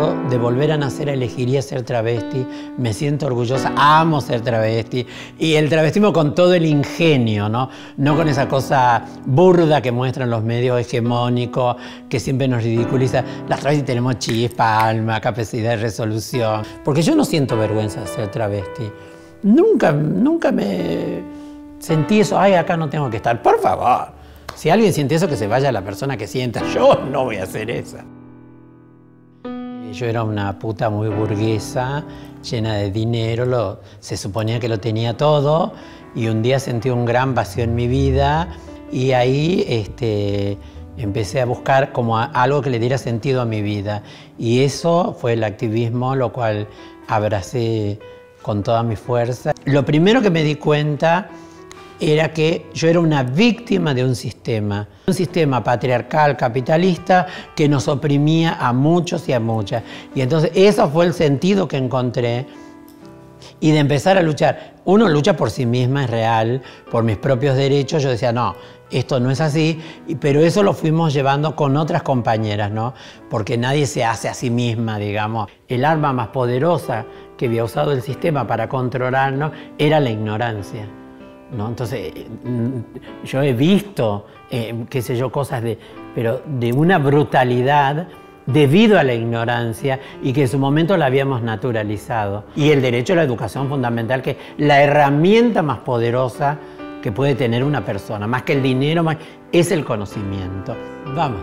De 0.00 0.38
volver 0.38 0.72
a 0.72 0.78
nacer 0.78 1.10
elegiría 1.10 1.60
ser 1.60 1.82
travesti, 1.82 2.46
me 2.78 2.94
siento 2.94 3.26
orgullosa, 3.26 3.70
amo 3.76 4.22
ser 4.22 4.40
travesti 4.40 5.06
y 5.38 5.56
el 5.56 5.68
travestismo 5.68 6.10
con 6.10 6.34
todo 6.34 6.54
el 6.54 6.64
ingenio, 6.64 7.50
¿no? 7.50 7.68
No 7.98 8.16
con 8.16 8.26
esa 8.26 8.48
cosa 8.48 9.04
burda 9.26 9.82
que 9.82 9.92
muestran 9.92 10.30
los 10.30 10.42
medios 10.42 10.80
hegemónicos 10.80 11.76
que 12.08 12.18
siempre 12.18 12.48
nos 12.48 12.62
ridiculiza. 12.62 13.22
Las 13.46 13.60
travestis 13.60 13.84
tenemos 13.84 14.18
chispa, 14.18 14.86
alma, 14.86 15.20
capacidad 15.20 15.72
de 15.72 15.76
resolución, 15.76 16.62
porque 16.82 17.02
yo 17.02 17.14
no 17.14 17.26
siento 17.26 17.58
vergüenza 17.58 18.00
de 18.00 18.06
ser 18.06 18.30
travesti. 18.30 18.90
Nunca, 19.42 19.92
nunca 19.92 20.50
me 20.50 21.22
sentí 21.78 22.20
eso, 22.20 22.38
ay, 22.40 22.54
acá 22.54 22.74
no 22.74 22.88
tengo 22.88 23.10
que 23.10 23.18
estar. 23.18 23.42
Por 23.42 23.60
favor, 23.60 24.12
si 24.54 24.70
alguien 24.70 24.94
siente 24.94 25.14
eso, 25.14 25.28
que 25.28 25.36
se 25.36 25.46
vaya 25.46 25.70
la 25.70 25.82
persona 25.82 26.16
que 26.16 26.26
sienta. 26.26 26.62
Yo 26.72 26.94
no 27.10 27.24
voy 27.24 27.36
a 27.36 27.42
hacer 27.42 27.70
eso. 27.70 27.98
Yo 29.92 30.06
era 30.06 30.22
una 30.22 30.58
puta 30.58 30.88
muy 30.88 31.08
burguesa, 31.08 32.04
llena 32.48 32.76
de 32.76 32.90
dinero, 32.90 33.80
se 33.98 34.16
suponía 34.16 34.60
que 34.60 34.68
lo 34.68 34.78
tenía 34.78 35.16
todo 35.16 35.72
y 36.14 36.28
un 36.28 36.42
día 36.42 36.60
sentí 36.60 36.90
un 36.90 37.04
gran 37.04 37.34
vacío 37.34 37.64
en 37.64 37.74
mi 37.74 37.88
vida 37.88 38.48
y 38.92 39.12
ahí 39.12 39.64
este, 39.68 40.58
empecé 40.96 41.40
a 41.40 41.44
buscar 41.44 41.92
como 41.92 42.18
algo 42.18 42.62
que 42.62 42.70
le 42.70 42.78
diera 42.78 42.98
sentido 42.98 43.40
a 43.40 43.44
mi 43.44 43.62
vida 43.62 44.02
y 44.38 44.62
eso 44.62 45.16
fue 45.18 45.32
el 45.32 45.42
activismo, 45.42 46.14
lo 46.14 46.32
cual 46.32 46.68
abracé 47.08 47.98
con 48.42 48.62
toda 48.62 48.82
mi 48.82 48.96
fuerza. 48.96 49.52
Lo 49.64 49.84
primero 49.84 50.22
que 50.22 50.30
me 50.30 50.44
di 50.44 50.54
cuenta 50.54 51.30
era 52.00 52.32
que 52.32 52.66
yo 52.72 52.88
era 52.88 52.98
una 52.98 53.22
víctima 53.22 53.92
de 53.92 54.04
un 54.04 54.16
sistema, 54.16 54.88
un 55.06 55.14
sistema 55.14 55.62
patriarcal, 55.62 56.36
capitalista, 56.36 57.26
que 57.54 57.68
nos 57.68 57.88
oprimía 57.88 58.54
a 58.54 58.72
muchos 58.72 59.28
y 59.28 59.32
a 59.32 59.40
muchas. 59.40 59.82
Y 60.14 60.22
entonces 60.22 60.50
eso 60.54 60.88
fue 60.88 61.06
el 61.06 61.14
sentido 61.14 61.68
que 61.68 61.76
encontré 61.76 62.46
y 63.60 63.70
de 63.72 63.78
empezar 63.78 64.16
a 64.16 64.22
luchar. 64.22 64.74
Uno 64.86 65.08
lucha 65.08 65.36
por 65.36 65.50
sí 65.50 65.66
misma, 65.66 66.04
es 66.04 66.10
real, 66.10 66.62
por 66.90 67.04
mis 67.04 67.18
propios 67.18 67.56
derechos. 67.56 68.02
Yo 68.02 68.08
decía, 68.08 68.32
no, 68.32 68.56
esto 68.90 69.20
no 69.20 69.30
es 69.30 69.40
así, 69.40 69.78
pero 70.20 70.40
eso 70.40 70.62
lo 70.62 70.72
fuimos 70.72 71.12
llevando 71.12 71.54
con 71.54 71.76
otras 71.76 72.02
compañeras, 72.02 72.70
¿no? 72.70 72.94
Porque 73.28 73.58
nadie 73.58 73.86
se 73.86 74.04
hace 74.04 74.28
a 74.28 74.34
sí 74.34 74.50
misma, 74.50 74.98
digamos. 74.98 75.48
El 75.68 75.84
arma 75.84 76.12
más 76.12 76.28
poderosa 76.28 77.04
que 77.36 77.46
había 77.46 77.64
usado 77.64 77.92
el 77.92 78.02
sistema 78.02 78.46
para 78.46 78.68
controlarnos 78.68 79.52
era 79.78 80.00
la 80.00 80.10
ignorancia. 80.10 80.99
¿No? 81.52 81.68
Entonces, 81.68 82.12
mm, 82.44 83.24
yo 83.24 83.42
he 83.42 83.52
visto, 83.52 84.26
eh, 84.50 84.84
qué 84.88 85.02
sé 85.02 85.16
yo, 85.16 85.30
cosas 85.30 85.62
de, 85.62 85.78
pero 86.14 86.42
de 86.46 86.72
una 86.72 86.98
brutalidad 86.98 88.08
debido 88.46 88.98
a 88.98 89.04
la 89.04 89.14
ignorancia 89.14 90.00
y 90.22 90.32
que 90.32 90.42
en 90.42 90.48
su 90.48 90.58
momento 90.58 90.96
la 90.96 91.06
habíamos 91.06 91.42
naturalizado. 91.42 92.44
Y 92.56 92.70
el 92.70 92.82
derecho 92.82 93.12
a 93.12 93.16
la 93.16 93.22
educación 93.22 93.68
fundamental, 93.68 94.22
que 94.22 94.30
es 94.32 94.36
la 94.58 94.82
herramienta 94.82 95.62
más 95.62 95.78
poderosa 95.80 96.58
que 97.02 97.12
puede 97.12 97.34
tener 97.34 97.64
una 97.64 97.84
persona, 97.84 98.26
más 98.26 98.42
que 98.42 98.52
el 98.52 98.62
dinero, 98.62 99.04
es 99.52 99.70
el 99.72 99.84
conocimiento. 99.84 100.76
Vamos. 101.14 101.40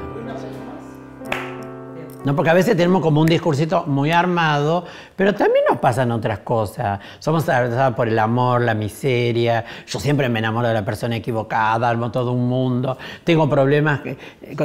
No, 2.28 2.36
porque 2.36 2.50
a 2.50 2.54
veces 2.54 2.76
tenemos 2.76 3.02
como 3.02 3.22
un 3.22 3.26
discursito 3.28 3.86
muy 3.86 4.12
armado, 4.12 4.84
pero 5.16 5.34
también 5.34 5.64
nos 5.70 5.80
pasan 5.80 6.12
otras 6.12 6.40
cosas. 6.40 7.00
Somos 7.20 7.44
atravesados 7.44 7.96
por 7.96 8.10
el 8.10 8.20
amor, 8.20 8.64
la 8.64 8.74
miseria. 8.74 9.64
Yo 9.88 9.98
siempre 9.98 10.28
me 10.28 10.40
enamoro 10.40 10.68
de 10.68 10.74
la 10.74 10.84
persona 10.84 11.16
equivocada, 11.16 11.88
armo 11.88 12.12
todo 12.12 12.34
un 12.34 12.50
mundo. 12.50 12.98
Tengo 13.24 13.50
problemas 13.50 14.02
que- 14.02 14.18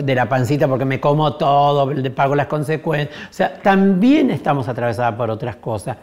de 0.02 0.14
la 0.16 0.28
pancita 0.28 0.66
porque 0.66 0.84
me 0.84 0.98
como 0.98 1.34
todo, 1.34 1.88
pago 2.16 2.34
las 2.34 2.48
consecuencias. 2.48 3.16
O 3.30 3.32
sea, 3.32 3.54
también 3.62 4.32
estamos 4.32 4.66
atravesados 4.66 5.14
por 5.14 5.30
otras 5.30 5.54
cosas. 5.54 5.98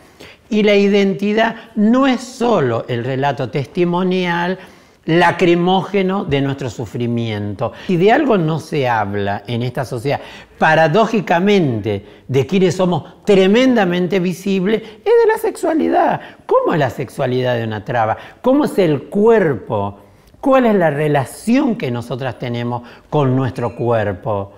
Y 0.50 0.64
la 0.64 0.76
identidad 0.76 1.56
no 1.76 2.08
es 2.08 2.22
solo 2.22 2.86
el 2.88 3.04
relato 3.04 3.50
testimonial, 3.50 4.58
lacrimógeno 5.06 6.26
de 6.26 6.42
nuestro 6.42 6.70
sufrimiento. 6.70 7.72
Si 7.88 7.98
de 7.98 8.12
algo 8.12 8.38
no 8.38 8.60
se 8.60 8.88
habla 8.88 9.44
en 9.48 9.64
esta 9.64 9.86
sociedad, 9.86 10.20
paradójicamente, 10.58 12.06
de 12.28 12.46
quienes 12.46 12.76
somos 12.76 13.26
tremendamente 13.26 14.20
visibles, 14.20 14.82
es 14.82 15.04
de 15.04 15.28
la 15.32 15.38
sexualidad. 15.38 16.22
¿Cómo 16.46 16.74
es 16.74 16.80
la 16.80 16.90
sexualidad 16.90 17.56
de 17.56 17.64
una 17.64 17.84
traba? 17.84 18.18
¿Cómo 18.42 18.66
es 18.66 18.78
el 18.78 19.04
cuerpo? 19.04 20.00
¿Cuál 20.42 20.68
es 20.68 20.76
la 20.76 20.90
relación 20.90 21.76
que 21.76 21.92
nosotras 21.92 22.38
tenemos 22.38 22.84
con 23.10 23.36
nuestro 23.36 23.76
cuerpo? 23.76 24.54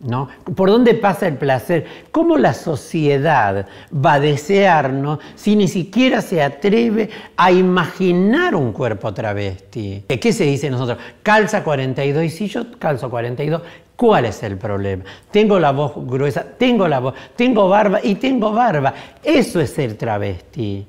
¿No? 0.00 0.28
¿Por 0.54 0.70
dónde 0.70 0.94
pasa 0.94 1.26
el 1.26 1.36
placer? 1.36 1.84
¿Cómo 2.12 2.36
la 2.36 2.54
sociedad 2.54 3.66
va 3.92 4.12
a 4.14 4.20
desearnos 4.20 5.18
si 5.34 5.56
ni 5.56 5.66
siquiera 5.66 6.22
se 6.22 6.40
atreve 6.40 7.10
a 7.36 7.50
imaginar 7.50 8.54
un 8.54 8.72
cuerpo 8.72 9.12
travesti? 9.12 10.04
¿Qué 10.06 10.32
se 10.32 10.44
dice 10.44 10.70
nosotros? 10.70 10.98
Calza 11.24 11.64
42 11.64 12.24
y 12.24 12.30
si 12.30 12.46
yo 12.46 12.78
calzo 12.78 13.10
42, 13.10 13.60
¿cuál 13.96 14.26
es 14.26 14.40
el 14.44 14.56
problema? 14.56 15.02
Tengo 15.32 15.58
la 15.58 15.72
voz 15.72 15.94
gruesa, 15.96 16.44
tengo 16.56 16.86
la 16.86 17.00
voz, 17.00 17.14
tengo 17.34 17.68
barba 17.68 17.98
y 18.00 18.14
tengo 18.14 18.52
barba. 18.52 18.94
Eso 19.20 19.60
es 19.60 19.70
ser 19.70 19.94
travesti. 19.94 20.86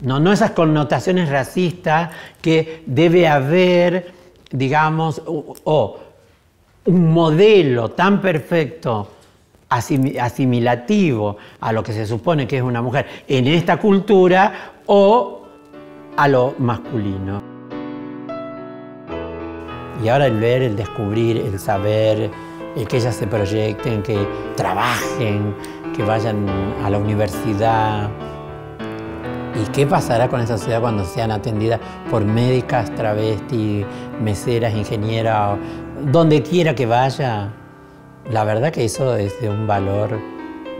No, 0.00 0.18
no 0.18 0.32
esas 0.32 0.52
connotaciones 0.52 1.28
racistas 1.28 2.10
que 2.40 2.84
debe 2.86 3.28
haber, 3.28 4.12
digamos, 4.50 5.20
o 5.26 5.98
un 6.86 7.12
modelo 7.12 7.90
tan 7.90 8.20
perfecto, 8.20 9.08
asim- 9.70 10.18
asimilativo 10.18 11.36
a 11.60 11.72
lo 11.72 11.82
que 11.82 11.92
se 11.92 12.06
supone 12.06 12.46
que 12.46 12.58
es 12.58 12.62
una 12.62 12.82
mujer 12.82 13.06
en 13.26 13.46
esta 13.46 13.78
cultura 13.78 14.72
o 14.86 15.42
a 16.16 16.28
lo 16.28 16.54
masculino. 16.58 17.42
Y 20.02 20.08
ahora 20.08 20.26
el 20.26 20.38
ver, 20.38 20.62
el 20.62 20.76
descubrir, 20.76 21.38
el 21.38 21.58
saber, 21.58 22.30
el 22.76 22.88
que 22.88 22.96
ellas 22.98 23.14
se 23.14 23.26
proyecten, 23.26 24.02
que 24.02 24.18
trabajen, 24.56 25.54
que 25.96 26.02
vayan 26.02 26.46
a 26.84 26.90
la 26.90 26.98
universidad. 26.98 28.10
¿Y 29.54 29.70
qué 29.70 29.86
pasará 29.86 30.28
con 30.28 30.40
esa 30.40 30.58
sociedad 30.58 30.80
cuando 30.80 31.04
sean 31.04 31.30
atendidas 31.30 31.80
por 32.10 32.24
médicas, 32.24 32.92
travestis, 32.96 33.86
meseras, 34.20 34.74
ingenieras 34.74 35.56
donde 36.10 36.42
quiera 36.42 36.74
que 36.74 36.86
vaya, 36.86 37.52
la 38.30 38.44
verdad 38.44 38.72
que 38.72 38.84
eso 38.84 39.16
es 39.16 39.40
de 39.40 39.48
un 39.48 39.66
valor, 39.66 40.18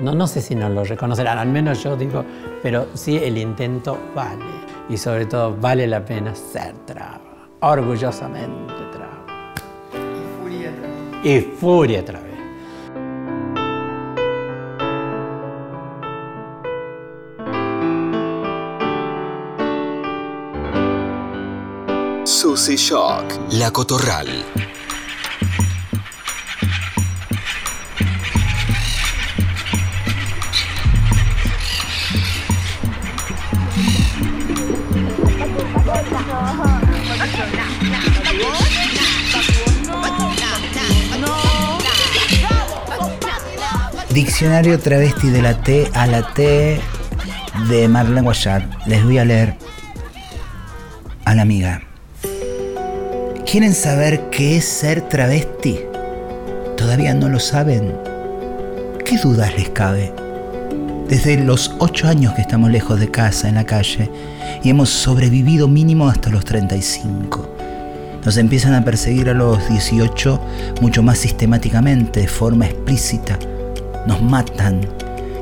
no, 0.00 0.14
no 0.14 0.26
sé 0.26 0.40
si 0.40 0.54
nos 0.54 0.70
lo 0.70 0.84
reconocerán, 0.84 1.38
al 1.38 1.48
menos 1.48 1.82
yo 1.82 1.96
digo, 1.96 2.24
pero 2.62 2.88
sí 2.94 3.16
el 3.16 3.38
intento 3.38 3.98
vale. 4.14 4.44
Y 4.88 4.96
sobre 4.96 5.26
todo 5.26 5.56
vale 5.56 5.86
la 5.86 6.04
pena 6.04 6.34
ser 6.34 6.74
traba, 6.84 7.20
orgullosamente 7.60 8.74
traba. 8.92 9.24
Y 9.94 10.42
furia 10.42 10.72
traba. 10.76 11.28
Y 11.28 11.40
furia 11.40 12.04
traba. 12.04 12.24
Susy 22.24 22.76
Shock, 22.76 23.24
La 23.52 23.70
Cotorral. 23.70 24.28
Diccionario 44.14 44.78
travesti 44.78 45.28
de 45.28 45.42
la 45.42 45.60
T 45.60 45.90
a 45.92 46.06
la 46.06 46.22
T 46.34 46.80
de 47.68 47.88
Marlene 47.88 48.20
Guayar. 48.20 48.70
Les 48.86 49.02
voy 49.02 49.18
a 49.18 49.24
leer 49.24 49.56
a 51.24 51.34
la 51.34 51.42
amiga. 51.42 51.82
¿Quieren 53.44 53.74
saber 53.74 54.30
qué 54.30 54.58
es 54.58 54.66
ser 54.66 55.08
travesti? 55.08 55.80
¿Todavía 56.76 57.12
no 57.12 57.28
lo 57.28 57.40
saben? 57.40 57.92
¿Qué 59.04 59.18
dudas 59.18 59.52
les 59.56 59.70
cabe? 59.70 60.12
Desde 61.08 61.36
los 61.36 61.74
ocho 61.80 62.06
años 62.06 62.34
que 62.34 62.42
estamos 62.42 62.70
lejos 62.70 63.00
de 63.00 63.10
casa, 63.10 63.48
en 63.48 63.56
la 63.56 63.66
calle, 63.66 64.08
y 64.62 64.70
hemos 64.70 64.90
sobrevivido 64.90 65.66
mínimo 65.66 66.08
hasta 66.08 66.30
los 66.30 66.44
35. 66.44 67.48
Nos 68.24 68.36
empiezan 68.36 68.74
a 68.74 68.84
perseguir 68.84 69.28
a 69.28 69.34
los 69.34 69.68
18 69.68 70.40
mucho 70.80 71.02
más 71.02 71.18
sistemáticamente, 71.18 72.20
de 72.20 72.28
forma 72.28 72.66
explícita. 72.66 73.40
Nos 74.06 74.22
matan 74.22 74.80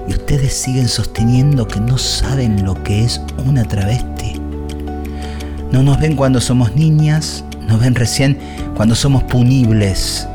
y 0.08 0.12
ustedes 0.12 0.52
siguen 0.52 0.88
sosteniendo 0.88 1.66
que 1.66 1.80
no 1.80 1.98
saben 1.98 2.64
lo 2.64 2.80
que 2.82 3.04
es 3.04 3.20
una 3.46 3.64
travesti. 3.64 4.40
No 5.70 5.82
nos 5.82 5.98
ven 6.00 6.16
cuando 6.16 6.40
somos 6.40 6.74
niñas, 6.74 7.44
nos 7.66 7.80
ven 7.80 7.94
recién 7.94 8.38
cuando 8.76 8.94
somos 8.94 9.22
punibles. 9.24 10.28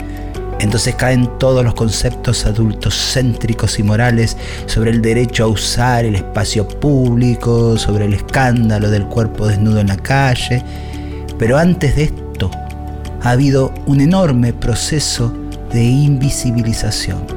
Entonces 0.60 0.96
caen 0.96 1.30
todos 1.38 1.64
los 1.64 1.76
conceptos 1.76 2.46
adultos 2.46 2.96
céntricos 3.14 3.78
y 3.78 3.84
morales 3.84 4.36
sobre 4.66 4.90
el 4.90 5.02
derecho 5.02 5.44
a 5.44 5.48
usar 5.48 6.06
el 6.06 6.16
espacio 6.16 6.68
público, 6.68 7.78
sobre 7.78 8.06
el 8.06 8.16
escándalo 8.16 8.90
del 8.90 9.06
cuerpo 9.06 9.48
desnudo 9.48 9.80
en 9.80 9.88
la 9.88 9.98
calle. 9.98 10.64
Pero 11.38 11.58
antes 11.58 11.96
de 11.96 12.06
esto 12.06 12.50
ha 13.22 13.32
habido 13.32 13.72
un 13.86 14.02
enorme 14.02 14.54
proceso 14.54 15.32
de 15.72 15.84
invisibilización. 15.84 17.37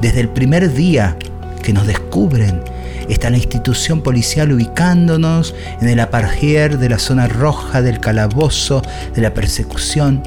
Desde 0.00 0.20
el 0.20 0.28
primer 0.28 0.72
día 0.74 1.16
que 1.62 1.72
nos 1.72 1.86
descubren, 1.86 2.60
está 3.08 3.30
la 3.30 3.38
institución 3.38 4.02
policial 4.02 4.52
ubicándonos 4.52 5.54
en 5.80 5.88
el 5.88 6.00
apargier 6.00 6.78
de 6.78 6.90
la 6.90 6.98
zona 6.98 7.28
roja 7.28 7.80
del 7.80 7.98
calabozo 7.98 8.82
de 9.14 9.22
la 9.22 9.32
persecución. 9.32 10.22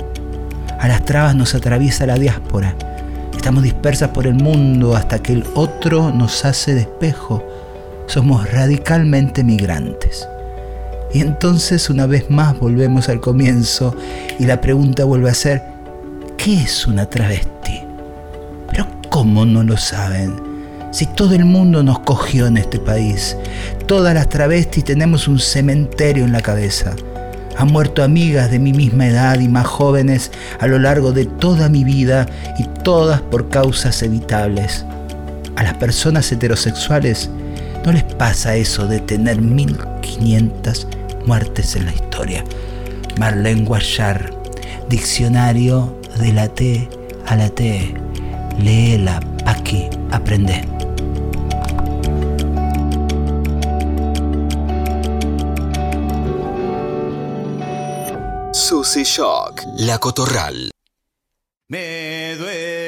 A 0.80 0.88
las 0.88 1.06
trabas 1.06 1.36
nos 1.36 1.54
atraviesa 1.54 2.08
la 2.08 2.16
diáspora. 2.16 2.76
Estamos 3.36 3.64
dispersas 3.64 4.10
por 4.10 4.26
el 4.26 4.34
mundo 4.34 4.96
hasta 4.96 5.20
que 5.20 5.34
el 5.34 5.46
otro 5.54 6.12
nos 6.12 6.46
hace 6.46 6.74
despejo. 6.74 7.46
Somos 8.08 8.52
radicalmente 8.52 9.44
migrantes. 9.44 10.28
Y 11.14 11.22
entonces 11.22 11.90
una 11.90 12.06
vez 12.06 12.30
más 12.30 12.58
volvemos 12.60 13.08
al 13.08 13.22
comienzo 13.22 13.96
y 14.40 14.46
la 14.46 14.62
pregunta 14.62 15.06
vuelve 15.06 15.30
a 15.30 15.34
ser, 15.34 15.62
¿qué 16.38 16.56
es 16.64 16.88
una 16.88 17.08
travesti? 17.08 17.89
¿Cómo 19.20 19.46
no 19.46 19.64
lo 19.64 19.76
saben? 19.76 20.34
Si 20.92 21.06
todo 21.06 21.36
el 21.36 21.44
mundo 21.44 21.84
nos 21.84 22.00
cogió 22.00 22.48
en 22.48 22.56
este 22.56 22.80
país, 22.80 23.36
todas 23.86 24.14
las 24.14 24.30
travestis 24.30 24.86
tenemos 24.86 25.28
un 25.28 25.40
cementerio 25.40 26.24
en 26.24 26.32
la 26.32 26.40
cabeza. 26.40 26.96
Han 27.58 27.68
muerto 27.68 28.02
amigas 28.02 28.50
de 28.50 28.60
mi 28.60 28.72
misma 28.72 29.08
edad 29.08 29.38
y 29.42 29.50
más 29.50 29.68
jóvenes 29.68 30.32
a 30.62 30.68
lo 30.68 30.80
largo 30.80 31.12
de 31.12 31.26
toda 31.26 31.68
mi 31.68 31.84
vida 31.84 32.28
y 32.58 32.64
todas 32.82 33.20
por 33.20 33.50
causas 33.50 34.02
evitables. 34.04 34.86
A 35.58 35.64
las 35.64 35.74
personas 35.74 36.32
heterosexuales 36.32 37.30
no 37.84 37.92
les 37.92 38.06
pasa 38.06 38.56
eso 38.56 38.88
de 38.88 39.02
tener 39.02 39.42
1500 39.42 40.88
muertes 41.26 41.76
en 41.76 41.88
la 41.88 41.94
historia. 41.94 42.46
Marlene 43.18 43.66
Guayar, 43.66 44.34
Diccionario 44.88 45.94
de 46.20 46.32
la 46.32 46.48
T 46.48 46.88
a 47.28 47.36
la 47.36 47.50
T. 47.50 48.09
Léela, 48.62 49.20
aquí, 49.46 49.90
aprende. 50.12 50.68
Susy 58.52 59.04
Shock, 59.04 59.64
La 59.78 59.98
Cotorral. 59.98 60.72
Me 61.70 62.36
duele 62.38 62.79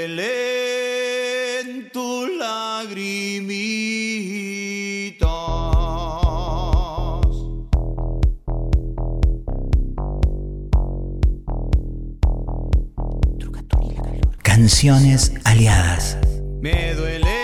Aliadas. 15.43 16.17
Me 16.61 16.93
duele 16.93 17.40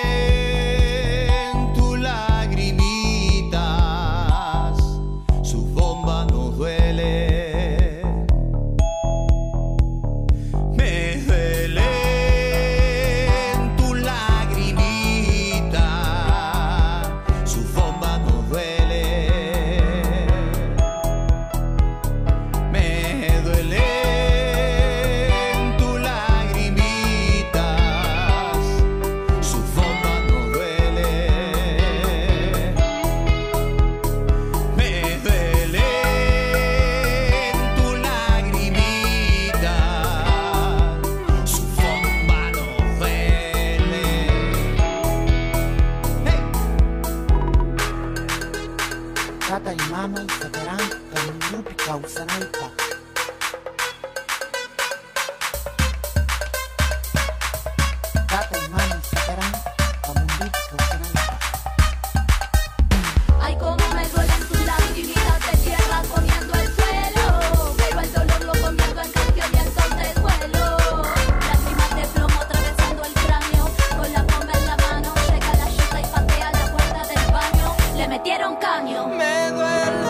metieron 78.17 78.55
caño. 78.55 79.07
Me 79.07 79.51
duele 79.51 80.06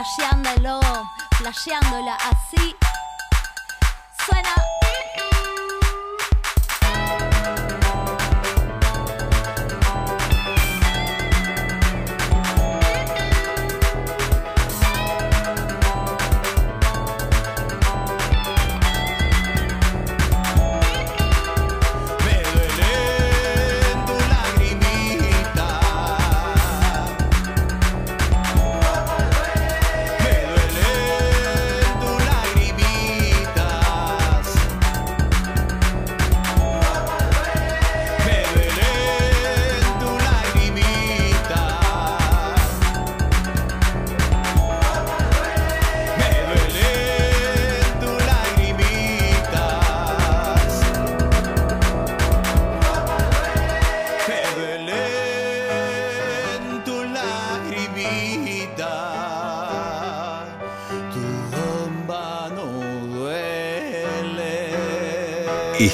flasheándolo, 0.00 0.80
flasheándola 1.36 2.14
así. 2.14 2.74
Suena. 4.24 4.79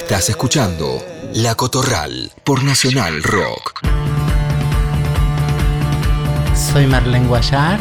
Estás 0.09 0.28
escuchando 0.28 1.04
La 1.34 1.57
Cotorral 1.57 2.30
por 2.44 2.62
Nacional 2.62 3.24
Rock. 3.24 3.80
Soy 6.54 6.86
Marlene 6.86 7.26
Guayar 7.26 7.80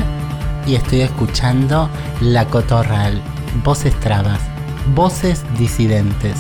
y 0.66 0.74
estoy 0.74 1.02
escuchando 1.02 1.88
La 2.22 2.48
Cotorral, 2.48 3.22
voces 3.64 3.94
trabas, 4.00 4.40
voces 4.96 5.44
disidentes. 5.60 6.40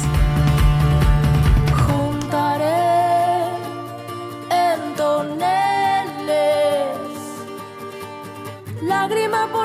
Lágrima 8.81 9.47
por 9.51 9.64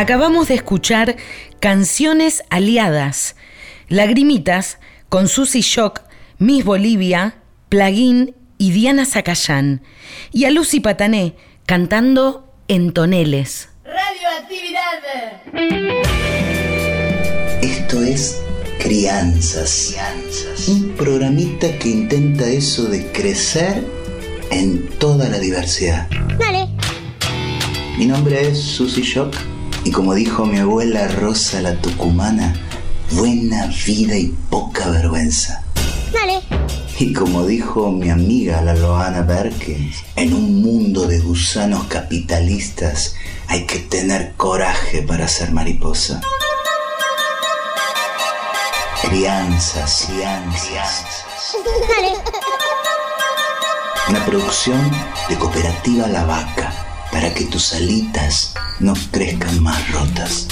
Acabamos 0.00 0.48
de 0.48 0.54
escuchar 0.54 1.16
Canciones 1.60 2.42
Aliadas, 2.48 3.36
Lagrimitas, 3.90 4.78
con 5.10 5.28
Susy 5.28 5.60
Shock, 5.60 6.00
Miss 6.38 6.64
Bolivia, 6.64 7.34
Plugin 7.68 8.34
y 8.56 8.70
Diana 8.70 9.04
Zacayán. 9.04 9.82
Y 10.32 10.46
a 10.46 10.50
Lucy 10.52 10.80
Patané 10.80 11.34
cantando 11.66 12.50
en 12.66 12.94
toneles. 12.94 13.68
Radioactividad. 13.84 15.02
Esto 17.60 18.02
es 18.02 18.40
Crianzas. 18.78 19.94
Un 20.66 20.92
programita 20.96 21.78
que 21.78 21.90
intenta 21.90 22.46
eso 22.46 22.84
de 22.84 23.12
crecer 23.12 23.84
en 24.50 24.88
toda 24.98 25.28
la 25.28 25.38
diversidad. 25.38 26.08
Dale. 26.38 26.70
Mi 27.98 28.06
nombre 28.06 28.48
es 28.48 28.62
Susy 28.62 29.02
Shock 29.02 29.36
y 29.84 29.90
como 29.90 30.14
dijo 30.14 30.44
mi 30.44 30.58
abuela 30.58 31.08
Rosa 31.08 31.60
la 31.62 31.74
Tucumana, 31.80 32.54
buena 33.12 33.66
vida 33.86 34.16
y 34.16 34.34
poca 34.50 34.88
vergüenza. 34.90 35.64
Dale. 36.12 36.40
Y 36.98 37.12
como 37.14 37.46
dijo 37.46 37.90
mi 37.90 38.10
amiga 38.10 38.60
la 38.60 38.74
Loana 38.74 39.22
Berkins, 39.22 40.04
en 40.16 40.34
un 40.34 40.60
mundo 40.60 41.06
de 41.06 41.20
gusanos 41.20 41.84
capitalistas 41.84 43.14
hay 43.48 43.64
que 43.64 43.78
tener 43.78 44.34
coraje 44.36 45.02
para 45.02 45.26
ser 45.26 45.50
mariposa. 45.52 46.20
Crianzas, 49.02 50.06
crianzas. 50.08 51.04
Dale. 51.88 52.12
Una 54.08 54.26
producción 54.26 54.90
de 55.28 55.36
Cooperativa 55.36 56.06
La 56.06 56.24
Vaca 56.24 56.69
para 57.12 57.32
que 57.34 57.44
tus 57.44 57.72
alitas 57.74 58.54
no 58.78 58.94
crezcan 59.10 59.62
más 59.62 59.90
rotas. 59.92 60.46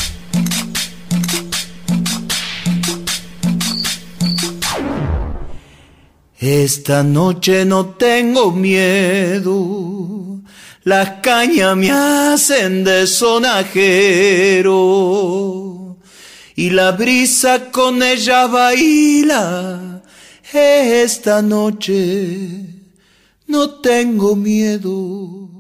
Esta 6.40 7.02
noche 7.02 7.64
no 7.64 7.86
tengo 7.96 8.52
miedo, 8.52 10.40
las 10.84 11.10
cañas 11.20 11.76
me 11.76 11.90
hacen 11.90 12.84
de 12.84 13.08
sonajero 13.08 14.78
y 16.54 16.70
la 16.70 16.92
brisa 16.92 17.70
con 17.72 18.02
ella 18.02 18.46
baila. 18.46 20.02
Esta 20.52 21.42
noche 21.42 22.64
no 23.48 23.70
tengo 23.80 24.36
miedo. 24.36 25.57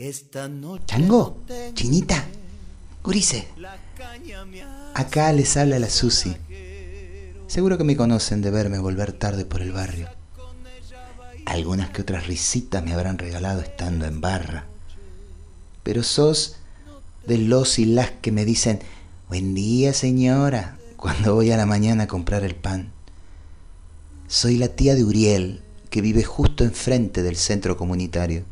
Esta 0.00 0.48
noche 0.48 0.86
¿Chango? 0.86 1.42
¿Chinita? 1.74 2.24
Gurice. 3.04 3.48
Acá 4.94 5.30
les 5.30 5.58
habla 5.58 5.78
la 5.78 5.90
Susi. 5.90 6.34
Seguro 7.46 7.76
que 7.76 7.84
me 7.84 7.98
conocen 7.98 8.40
de 8.40 8.50
verme 8.50 8.78
volver 8.78 9.12
tarde 9.12 9.44
por 9.44 9.60
el 9.60 9.72
barrio. 9.72 10.08
Algunas 11.44 11.90
que 11.90 12.00
otras 12.00 12.26
risitas 12.26 12.82
me 12.82 12.94
habrán 12.94 13.18
regalado 13.18 13.60
estando 13.60 14.06
en 14.06 14.22
barra. 14.22 14.64
Pero 15.82 16.02
sos 16.02 16.56
de 17.26 17.36
los 17.36 17.78
y 17.78 17.84
las 17.84 18.10
que 18.10 18.32
me 18.32 18.46
dicen, 18.46 18.80
buen 19.28 19.52
día 19.52 19.92
señora, 19.92 20.78
cuando 20.96 21.34
voy 21.34 21.50
a 21.50 21.58
la 21.58 21.66
mañana 21.66 22.04
a 22.04 22.08
comprar 22.08 22.42
el 22.42 22.54
pan. 22.54 22.90
Soy 24.28 24.56
la 24.56 24.68
tía 24.68 24.94
de 24.94 25.04
Uriel, 25.04 25.60
que 25.90 26.00
vive 26.00 26.24
justo 26.24 26.64
enfrente 26.64 27.22
del 27.22 27.36
centro 27.36 27.76
comunitario. 27.76 28.44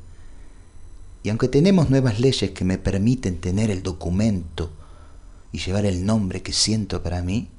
Y 1.28 1.30
aunque 1.30 1.48
tenemos 1.48 1.90
nuevas 1.90 2.20
leyes 2.20 2.52
que 2.52 2.64
me 2.64 2.78
permiten 2.78 3.38
tener 3.38 3.70
el 3.70 3.82
documento 3.82 4.72
y 5.52 5.58
llevar 5.58 5.84
el 5.84 6.06
nombre 6.06 6.40
que 6.40 6.54
siento 6.54 7.02
para 7.02 7.20
mí, 7.20 7.50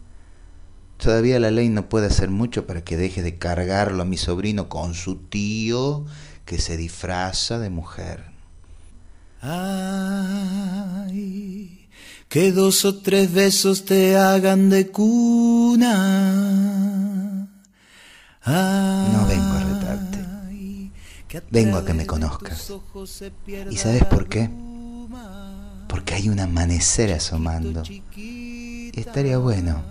todavía 0.98 1.40
la 1.40 1.52
ley 1.52 1.70
no 1.70 1.88
puede 1.88 2.08
hacer 2.08 2.32
mucho 2.32 2.66
para 2.66 2.84
que 2.84 2.98
deje 2.98 3.22
de 3.22 3.38
cargarlo 3.38 4.02
a 4.02 4.06
mi 4.06 4.18
sobrino 4.18 4.70
con 4.70 4.96
su 4.96 5.18
tío 5.18 6.04
que 6.46 6.58
se 6.58 6.78
disfraza 6.78 7.60
de 7.60 7.70
mujer. 7.70 8.24
Ay, 9.40 9.70
que 12.28 12.52
dos 12.52 12.86
o 12.86 12.98
tres 12.98 13.32
besos 13.32 13.86
te 13.86 14.18
hagan 14.18 14.72
de 14.72 14.90
cuna. 14.90 15.96
No 18.48 19.28
vengo 19.28 19.54
a 19.54 19.64
retarte. 19.64 20.19
Vengo 21.52 21.78
a 21.78 21.86
que 21.86 21.94
me 21.94 22.06
conozcas. 22.06 22.72
¿Y 23.70 23.78
sabes 23.78 24.04
por 24.06 24.28
qué? 24.28 24.50
Porque 25.88 26.16
hay 26.16 26.30
un 26.30 26.40
amanecer 26.40 27.14
asomando. 27.14 27.84
Y 28.16 28.92
estaría 29.00 29.38
bueno 29.38 29.84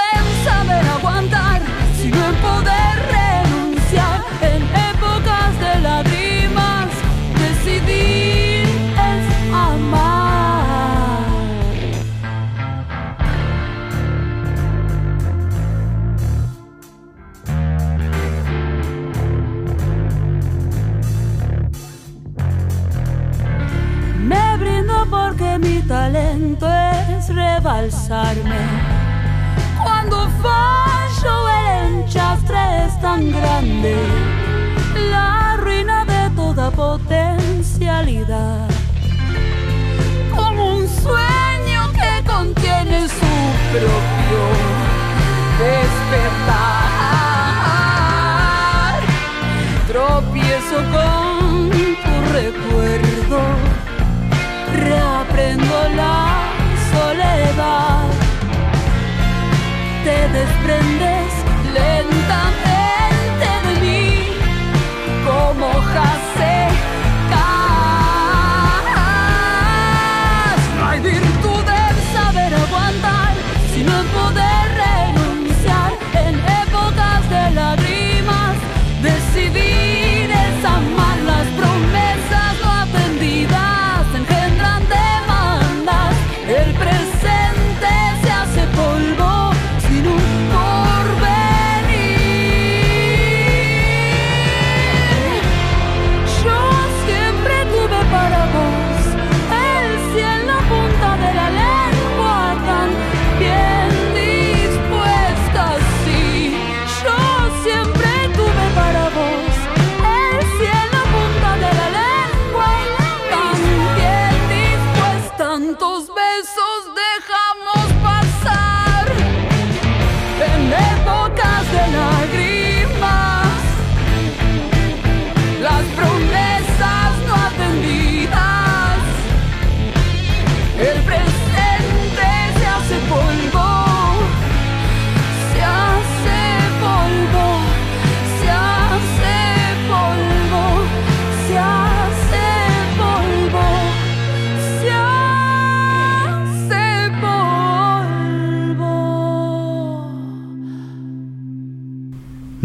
talento 26.14 26.68
es 27.18 27.28
rebalsarme. 27.28 28.62
Cuando 29.82 30.28
fallo 30.42 31.48
el 31.48 32.02
enchastre 32.02 32.86
es 32.86 33.00
tan 33.00 33.32
grande, 33.32 33.96
la 35.10 35.56
ruina 35.56 36.04
de 36.04 36.30
toda 36.36 36.70
potencialidad. 36.70 38.68
Como 40.36 40.76
un 40.76 40.88
sueño 40.88 41.90
que 41.92 42.22
contiene 42.24 43.08
su 43.08 43.34
propio 43.72 44.42
despertar. 45.58 46.54
Tropiezo 49.88 50.76
con 50.92 51.70
tu 51.70 52.14
recuerdo 52.32 52.73
Te 60.04 60.53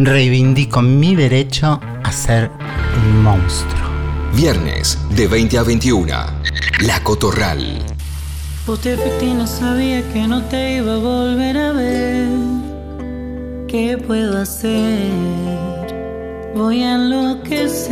Reivindico 0.01 0.81
mi 0.81 1.13
derecho 1.13 1.77
a 2.03 2.11
ser 2.13 2.49
un 3.03 3.21
monstruo. 3.21 3.89
Viernes 4.33 4.97
de 5.09 5.27
20 5.27 5.57
a 5.57 5.63
21. 5.63 6.07
La 6.87 7.03
Cotorral. 7.03 7.79
Vos 8.65 8.79
te 8.79 8.95
no 8.95 9.45
sabía 9.45 10.01
que 10.13 10.25
no 10.25 10.41
te 10.43 10.77
iba 10.77 10.93
a 10.93 10.97
volver 10.99 11.57
a 11.57 11.73
ver. 11.73 12.29
¿Qué 13.67 13.97
puedo 13.97 14.37
hacer? 14.37 15.11
Voy 16.55 16.81
a 16.81 16.95
enloquecer. 16.95 17.91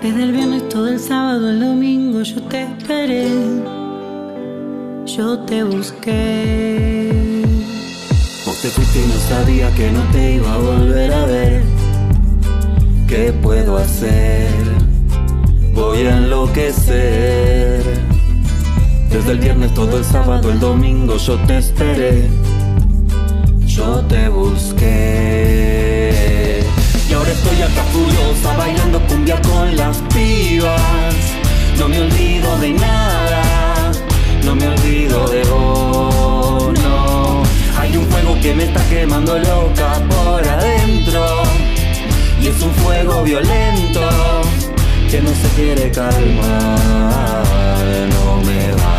Desde 0.00 0.22
el 0.22 0.30
viernes 0.30 0.68
todo 0.68 0.86
el 0.86 1.00
sábado, 1.00 1.50
el 1.50 1.58
domingo 1.58 2.22
yo 2.22 2.40
te 2.44 2.62
esperé. 2.62 3.32
Yo 5.06 5.40
te 5.40 5.64
busqué. 5.64 6.97
Te 8.62 8.68
fuiste 8.70 8.98
y 8.98 9.06
no 9.06 9.14
sabía 9.28 9.70
que 9.74 9.90
no 9.92 10.02
te 10.10 10.32
iba 10.32 10.52
a 10.52 10.56
volver 10.58 11.12
a 11.12 11.24
ver. 11.26 11.62
¿Qué 13.06 13.32
puedo 13.32 13.76
hacer? 13.76 14.48
Voy 15.74 15.98
a 16.06 16.16
enloquecer. 16.18 17.82
Desde 19.10 19.30
el 19.30 19.38
viernes 19.38 19.72
todo 19.74 19.98
el 19.98 20.04
sábado, 20.04 20.50
el 20.50 20.58
domingo 20.58 21.16
yo 21.18 21.36
te 21.46 21.58
esperé. 21.58 22.28
Yo 23.64 24.00
te 24.08 24.28
busqué. 24.28 26.08
Y 27.08 27.12
ahora 27.12 27.30
estoy 27.30 27.62
acá 27.62 27.84
furiosa 27.92 28.56
bailando 28.56 29.00
cumbia 29.06 29.40
con 29.42 29.76
las 29.76 29.98
pibas. 30.12 31.14
No 31.78 31.88
me 31.88 32.00
olvido 32.00 32.58
de 32.58 32.72
nada, 32.72 33.92
no 34.44 34.56
me 34.56 34.66
olvido 34.66 35.28
de 35.28 35.44
vos, 35.44 36.14
que 38.42 38.54
me 38.54 38.64
está 38.64 38.84
quemando 38.88 39.38
loca 39.38 40.00
por 40.08 40.46
adentro. 40.46 41.42
Y 42.40 42.48
es 42.48 42.62
un 42.62 42.72
fuego 42.74 43.22
violento 43.22 44.00
que 45.10 45.20
no 45.20 45.30
se 45.30 45.48
quiere 45.56 45.90
calmar. 45.90 47.44
No 48.10 48.36
me 48.42 48.72
van 48.72 48.97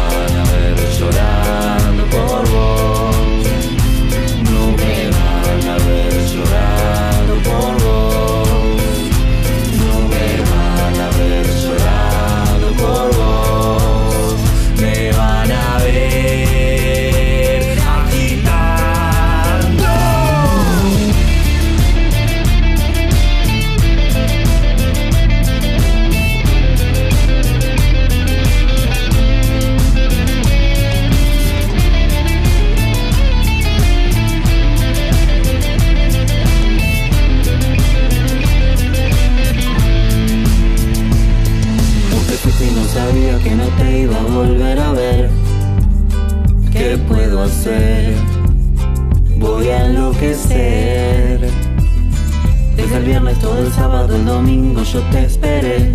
yo 54.92 55.02
te 55.12 55.26
esperé. 55.26 55.94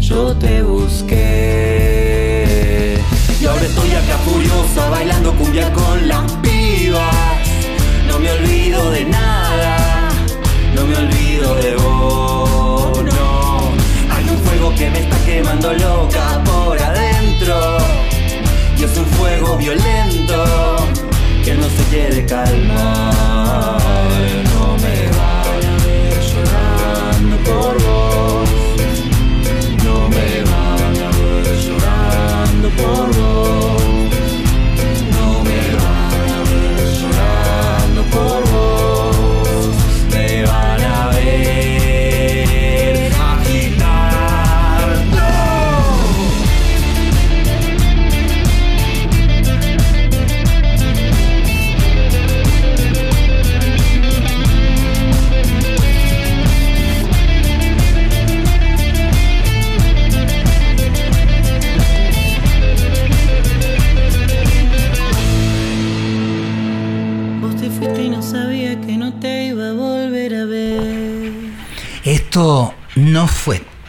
Yo 0.00 0.36
te 0.36 0.62
busqué. 0.62 2.18
Y 3.40 3.46
ahora 3.46 3.62
estoy 3.64 3.90
acá 3.92 4.18
furiosa 4.24 4.90
bailando 4.90 5.32
cumbia 5.34 5.72
con 5.72 6.06
las 6.06 6.30
pibas. 6.42 7.48
No 8.08 8.18
me 8.18 8.30
olvido 8.30 8.90
de 8.90 9.04
nada, 9.06 10.10
no 10.74 10.84
me 10.86 10.96
olvido 10.96 11.54
de 11.56 11.76
vos, 11.76 13.02
no. 13.04 13.72
Hay 14.14 14.28
un 14.28 14.38
fuego 14.38 14.74
que 14.74 14.90
me 14.90 14.98
está 15.00 15.16
quemando 15.24 15.72
loca 15.72 16.42
por 16.44 16.78
adentro. 16.78 17.78
Y 18.78 18.84
es 18.84 18.96
un 18.98 19.06
fuego 19.06 19.56
violento 19.56 20.44
que 21.42 21.54
no 21.54 21.66
se 21.70 21.84
quiere 21.90 22.26
calmar. 22.26 22.75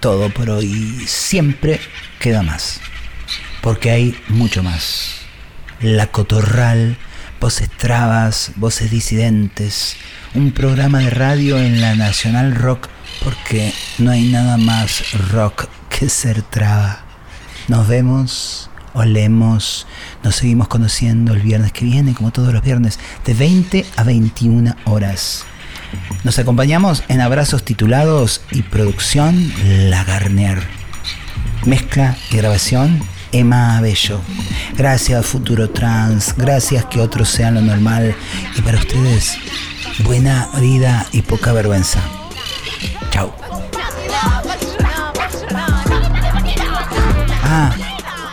Todo 0.08 0.30
por 0.30 0.50
hoy. 0.50 1.04
Siempre 1.06 1.82
queda 2.18 2.42
más. 2.42 2.80
Porque 3.62 3.92
hay 3.92 4.18
mucho 4.30 4.64
más. 4.64 5.18
La 5.82 6.08
Cotorral, 6.08 6.96
voces 7.42 7.70
trabas, 7.70 8.54
voces 8.56 8.90
disidentes. 8.90 9.98
Un 10.34 10.54
programa 10.54 11.00
de 11.00 11.10
radio 11.10 11.58
en 11.58 11.82
la 11.82 11.94
Nacional 11.96 12.56
Rock. 12.56 12.88
Porque 13.22 13.74
no 13.98 14.12
hay 14.12 14.30
nada 14.32 14.56
más 14.56 15.12
rock 15.30 15.66
que 15.90 16.08
ser 16.08 16.42
traba. 16.42 17.04
Nos 17.68 17.86
vemos, 17.90 18.70
olemos, 18.94 19.88
nos 20.24 20.38
seguimos 20.38 20.70
conociendo 20.70 21.34
el 21.34 21.42
viernes 21.42 21.74
que 21.74 21.84
viene, 21.84 22.14
como 22.14 22.32
todos 22.32 22.54
los 22.54 22.64
viernes, 22.64 22.98
de 23.26 23.34
20 23.34 23.86
a 23.98 24.04
21 24.06 24.74
horas. 24.86 25.46
Nos 26.24 26.40
acompañamos 26.40 27.04
en 27.08 27.22
abrazos 27.22 27.64
titulados 27.64 28.42
y 28.52 28.64
producción 28.64 29.52
La 29.90 30.04
Garnier. 30.04 30.62
Mezcla 31.66 32.18
y 32.32 32.38
grabación 32.38 33.02
Emma 33.32 33.78
Abello. 33.78 34.22
Gracias 34.78 35.26
Futuro 35.26 35.70
Trans, 35.70 36.34
gracias 36.38 36.86
que 36.86 37.02
otros 37.02 37.30
sean 37.30 37.56
lo 37.56 37.62
normal 37.62 38.16
y 38.58 38.62
para 38.62 38.78
ustedes 38.78 39.38
buena 40.00 40.50
vida 40.60 41.06
y 41.12 41.22
poca 41.22 41.54
vergüenza. 41.54 42.00
Chao. 43.12 43.34
Ah, 47.44 47.72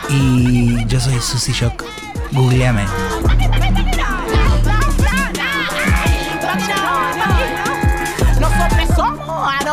y 0.09 0.85
yo 0.87 0.99
soy 0.99 1.19
Susy 1.19 1.51
Shock. 1.51 1.83
Googleame. 2.31 2.85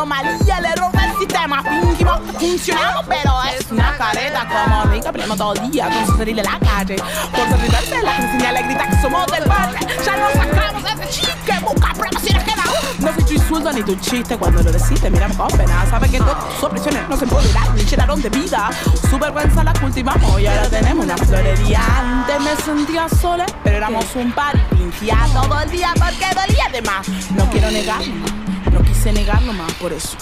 Anomalía, 0.03 0.61
le 0.61 0.75
roba 0.75 1.05
el 1.05 1.19
sistema. 1.19 1.63
Fingimos, 1.63 2.21
funcionamos, 2.39 3.05
pero 3.09 3.33
es 3.59 3.71
una 3.71 3.97
careta 3.97 4.47
como 4.49 4.85
rica, 4.93 5.13
primo 5.13 5.37
todo 5.37 5.55
el 5.55 5.71
día 5.71 5.89
con 5.89 6.07
su 6.07 6.25
de 6.25 6.35
la 6.35 6.59
calle. 6.59 6.97
Por 6.97 7.49
derribarse, 7.49 8.03
la 8.03 8.13
gente 8.15 8.53
le 8.53 8.63
grita 8.63 8.89
que 8.89 9.01
somos 9.01 9.27
del 9.27 9.45
barrio. 9.45 9.79
Ya 10.05 10.17
nos 10.17 10.33
sacamos 10.33 10.83
ese 10.85 11.09
chique, 11.09 11.59
busca 11.63 11.93
pruebas 11.95 12.23
si 12.23 12.35
nos 12.35 12.43
queda 12.43 12.63
uno. 12.67 13.11
No 13.11 13.15
soy 13.15 13.25
tu 13.25 13.33
insulto 13.35 13.73
ni 13.73 13.83
tu 13.83 13.95
chiste 13.97 14.37
cuando 14.37 14.63
lo 14.63 14.73
decís, 14.73 15.01
te 15.01 15.11
miramos 15.11 15.37
con 15.37 15.59
pena. 15.59 15.87
Sabe 15.89 16.09
que 16.09 16.19
todo 16.19 16.37
sus 16.55 16.65
opresiones 16.65 17.09
no 17.09 17.17
se 17.17 17.25
empoderan 17.25 17.75
ni 17.77 17.85
llenaron 17.85 18.21
de 18.21 18.31
vida. 18.31 18.71
Su 19.09 19.19
vergüenza 19.19 19.63
la 19.63 19.73
cultivamos 19.75 20.41
y 20.41 20.47
ahora 20.47 20.69
tenemos 20.69 21.05
una 21.05 21.17
florería. 21.17 21.81
Antes 21.99 22.41
me 22.41 22.57
sentía 22.57 23.09
sola, 23.09 23.47
pero 23.63 23.77
éramos 23.77 24.05
un 24.17 24.33
par 24.33 24.55
y 24.57 24.77
fingía 24.77 25.19
todo 25.33 25.61
el 25.61 25.71
día 25.71 25.93
porque 25.95 26.27
dolía 26.35 26.69
de 26.73 26.83
más. 26.83 27.09
No 27.31 27.49
quiero 27.51 27.71
negarlo 27.71 28.42
no 28.73 28.83
quise 28.83 29.13
negarlo 29.13 29.53
más 29.53 29.73
por 29.75 29.93
eso. 29.93 30.17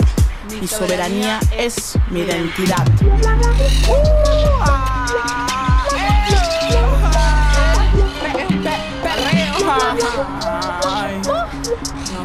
Mi 0.61 0.67
soberanía 0.67 1.39
es 1.57 1.97
mi 2.11 2.21
identidad. 2.21 2.85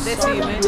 Decime. 0.04 0.60